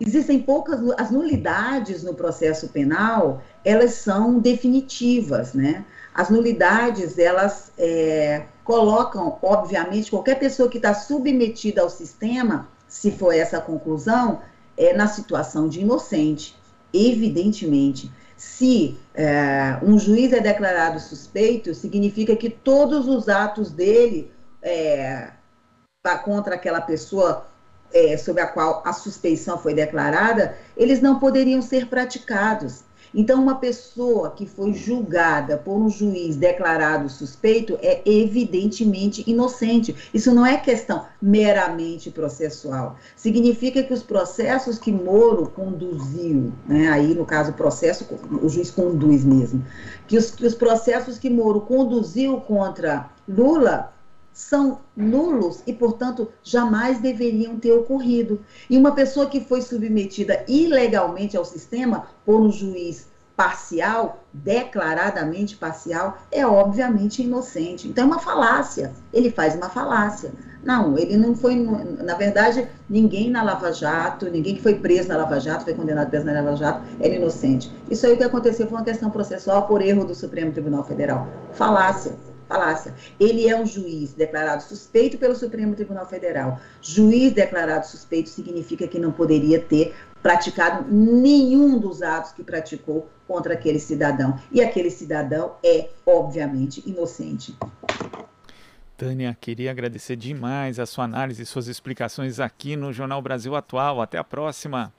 existem 0.00 0.40
poucas, 0.40 0.80
as 0.98 1.10
nulidades 1.10 2.02
no 2.02 2.14
processo 2.14 2.68
penal, 2.68 3.42
elas 3.64 3.94
são 3.94 4.38
definitivas, 4.38 5.52
né? 5.52 5.84
As 6.14 6.30
nulidades, 6.30 7.18
elas 7.18 7.72
é, 7.76 8.46
colocam, 8.64 9.38
obviamente, 9.42 10.10
qualquer 10.10 10.38
pessoa 10.38 10.68
que 10.68 10.78
está 10.78 10.94
submetida 10.94 11.82
ao 11.82 11.90
sistema, 11.90 12.66
se 12.88 13.10
for 13.10 13.32
essa 13.32 13.58
a 13.58 13.60
conclusão, 13.60 14.40
é 14.76 14.94
na 14.94 15.06
situação 15.06 15.68
de 15.68 15.80
inocente, 15.80 16.56
evidentemente. 16.92 18.10
Se 18.36 18.98
é, 19.14 19.78
um 19.82 19.98
juiz 19.98 20.32
é 20.32 20.40
declarado 20.40 20.98
suspeito, 20.98 21.74
significa 21.74 22.34
que 22.34 22.50
todos 22.50 23.06
os 23.06 23.28
atos 23.28 23.70
dele 23.70 24.32
é, 24.62 25.28
contra 26.24 26.54
aquela 26.54 26.80
pessoa 26.80 27.46
é, 27.92 28.16
sobre 28.16 28.42
a 28.42 28.46
qual 28.46 28.82
a 28.84 28.92
suspeição 28.92 29.56
foi 29.56 29.74
declarada, 29.74 30.56
eles 30.76 31.00
não 31.00 31.18
poderiam 31.18 31.62
ser 31.62 31.86
praticados. 31.86 32.82
Então, 33.14 33.40
uma 33.40 33.54
pessoa 33.54 34.30
que 34.30 34.44
foi 34.44 34.72
julgada 34.72 35.56
por 35.56 35.76
um 35.76 35.88
juiz 35.88 36.34
declarado 36.34 37.08
suspeito 37.08 37.78
é 37.80 38.02
evidentemente 38.04 39.22
inocente. 39.26 39.94
Isso 40.12 40.34
não 40.34 40.44
é 40.44 40.56
questão 40.56 41.04
meramente 41.22 42.10
processual. 42.10 42.96
Significa 43.14 43.82
que 43.82 43.94
os 43.94 44.02
processos 44.02 44.78
que 44.78 44.90
Moro 44.90 45.46
conduziu, 45.54 46.52
né, 46.66 46.88
aí 46.88 47.14
no 47.14 47.24
caso 47.24 47.52
o 47.52 47.54
processo, 47.54 48.06
o 48.42 48.48
juiz 48.48 48.70
conduz 48.70 49.24
mesmo, 49.24 49.64
que 50.08 50.18
os, 50.18 50.30
que 50.30 50.46
os 50.46 50.54
processos 50.54 51.18
que 51.18 51.30
Moro 51.30 51.60
conduziu 51.60 52.40
contra 52.40 53.10
Lula 53.28 53.93
são 54.34 54.80
nulos 54.96 55.62
e, 55.64 55.72
portanto, 55.72 56.28
jamais 56.42 56.98
deveriam 56.98 57.56
ter 57.56 57.72
ocorrido. 57.72 58.40
E 58.68 58.76
uma 58.76 58.92
pessoa 58.92 59.26
que 59.26 59.40
foi 59.40 59.62
submetida 59.62 60.44
ilegalmente 60.48 61.36
ao 61.36 61.44
sistema 61.44 62.08
por 62.26 62.40
um 62.40 62.50
juiz 62.50 63.06
parcial, 63.36 64.24
declaradamente 64.32 65.56
parcial, 65.56 66.18
é 66.30 66.46
obviamente 66.46 67.22
inocente. 67.22 67.88
Então 67.88 68.04
é 68.04 68.06
uma 68.06 68.18
falácia. 68.18 68.92
Ele 69.12 69.30
faz 69.30 69.54
uma 69.54 69.68
falácia. 69.68 70.32
Não, 70.64 70.96
ele 70.96 71.16
não 71.16 71.34
foi, 71.34 71.54
na 71.56 72.14
verdade, 72.14 72.66
ninguém 72.88 73.30
na 73.30 73.42
Lava 73.42 73.72
Jato, 73.72 74.30
ninguém 74.30 74.54
que 74.56 74.62
foi 74.62 74.74
preso 74.76 75.08
na 75.08 75.16
Lava 75.16 75.38
Jato, 75.38 75.64
foi 75.64 75.74
condenado 75.74 76.08
preso 76.08 76.24
na 76.24 76.32
Lava 76.32 76.56
Jato, 76.56 76.82
era 77.00 77.14
inocente. 77.14 77.70
Isso 77.90 78.06
aí 78.06 78.16
que 78.16 78.24
aconteceu 78.24 78.66
foi 78.66 78.78
uma 78.78 78.84
questão 78.84 79.10
processual 79.10 79.66
por 79.66 79.82
erro 79.82 80.04
do 80.04 80.14
Supremo 80.14 80.52
Tribunal 80.52 80.84
Federal. 80.84 81.28
Falácia 81.52 82.14
falácia. 82.48 82.94
Ele 83.18 83.48
é 83.48 83.58
um 83.58 83.66
juiz 83.66 84.12
declarado 84.12 84.62
suspeito 84.62 85.18
pelo 85.18 85.34
Supremo 85.34 85.74
Tribunal 85.74 86.06
Federal. 86.06 86.60
Juiz 86.80 87.32
declarado 87.32 87.86
suspeito 87.86 88.28
significa 88.28 88.86
que 88.86 88.98
não 88.98 89.12
poderia 89.12 89.60
ter 89.60 89.94
praticado 90.22 90.90
nenhum 90.90 91.78
dos 91.78 92.02
atos 92.02 92.32
que 92.32 92.42
praticou 92.42 93.08
contra 93.26 93.54
aquele 93.54 93.78
cidadão. 93.78 94.38
E 94.50 94.62
aquele 94.62 94.90
cidadão 94.90 95.56
é, 95.64 95.90
obviamente, 96.06 96.82
inocente. 96.86 97.56
Tânia, 98.96 99.36
queria 99.40 99.70
agradecer 99.70 100.16
demais 100.16 100.78
a 100.78 100.86
sua 100.86 101.04
análise 101.04 101.42
e 101.42 101.46
suas 101.46 101.66
explicações 101.66 102.38
aqui 102.38 102.76
no 102.76 102.92
Jornal 102.92 103.20
Brasil 103.20 103.54
Atual. 103.56 104.00
Até 104.00 104.16
a 104.16 104.24
próxima. 104.24 104.92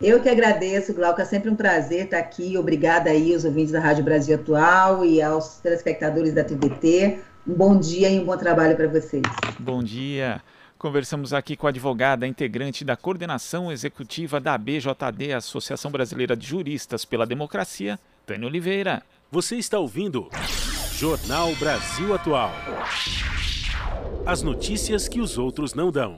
Eu 0.00 0.22
que 0.22 0.30
agradeço, 0.30 0.94
Glauca, 0.94 1.20
é 1.20 1.24
sempre 1.26 1.50
um 1.50 1.54
prazer 1.54 2.04
estar 2.04 2.18
aqui. 2.18 2.56
Obrigada 2.56 3.10
aí 3.10 3.34
aos 3.34 3.44
ouvintes 3.44 3.70
da 3.70 3.80
Rádio 3.80 4.02
Brasil 4.02 4.34
Atual 4.34 5.04
e 5.04 5.20
aos 5.20 5.58
telespectadores 5.58 6.32
da 6.32 6.42
TVT. 6.42 7.18
Um 7.46 7.52
bom 7.52 7.78
dia 7.78 8.08
e 8.08 8.18
um 8.18 8.24
bom 8.24 8.34
trabalho 8.34 8.74
para 8.74 8.88
vocês. 8.88 9.22
Bom 9.58 9.82
dia. 9.82 10.40
Conversamos 10.78 11.34
aqui 11.34 11.54
com 11.54 11.66
a 11.66 11.70
advogada 11.70 12.26
integrante 12.26 12.82
da 12.82 12.96
coordenação 12.96 13.70
executiva 13.70 14.40
da 14.40 14.54
ABJD, 14.54 15.34
Associação 15.34 15.90
Brasileira 15.90 16.34
de 16.34 16.46
Juristas 16.46 17.04
pela 17.04 17.26
Democracia, 17.26 18.00
Tânia 18.24 18.46
Oliveira. 18.46 19.02
Você 19.30 19.56
está 19.56 19.78
ouvindo 19.78 20.30
Jornal 20.94 21.54
Brasil 21.56 22.14
Atual. 22.14 22.50
As 24.24 24.42
notícias 24.42 25.06
que 25.06 25.20
os 25.20 25.36
outros 25.36 25.74
não 25.74 25.90
dão. 25.92 26.08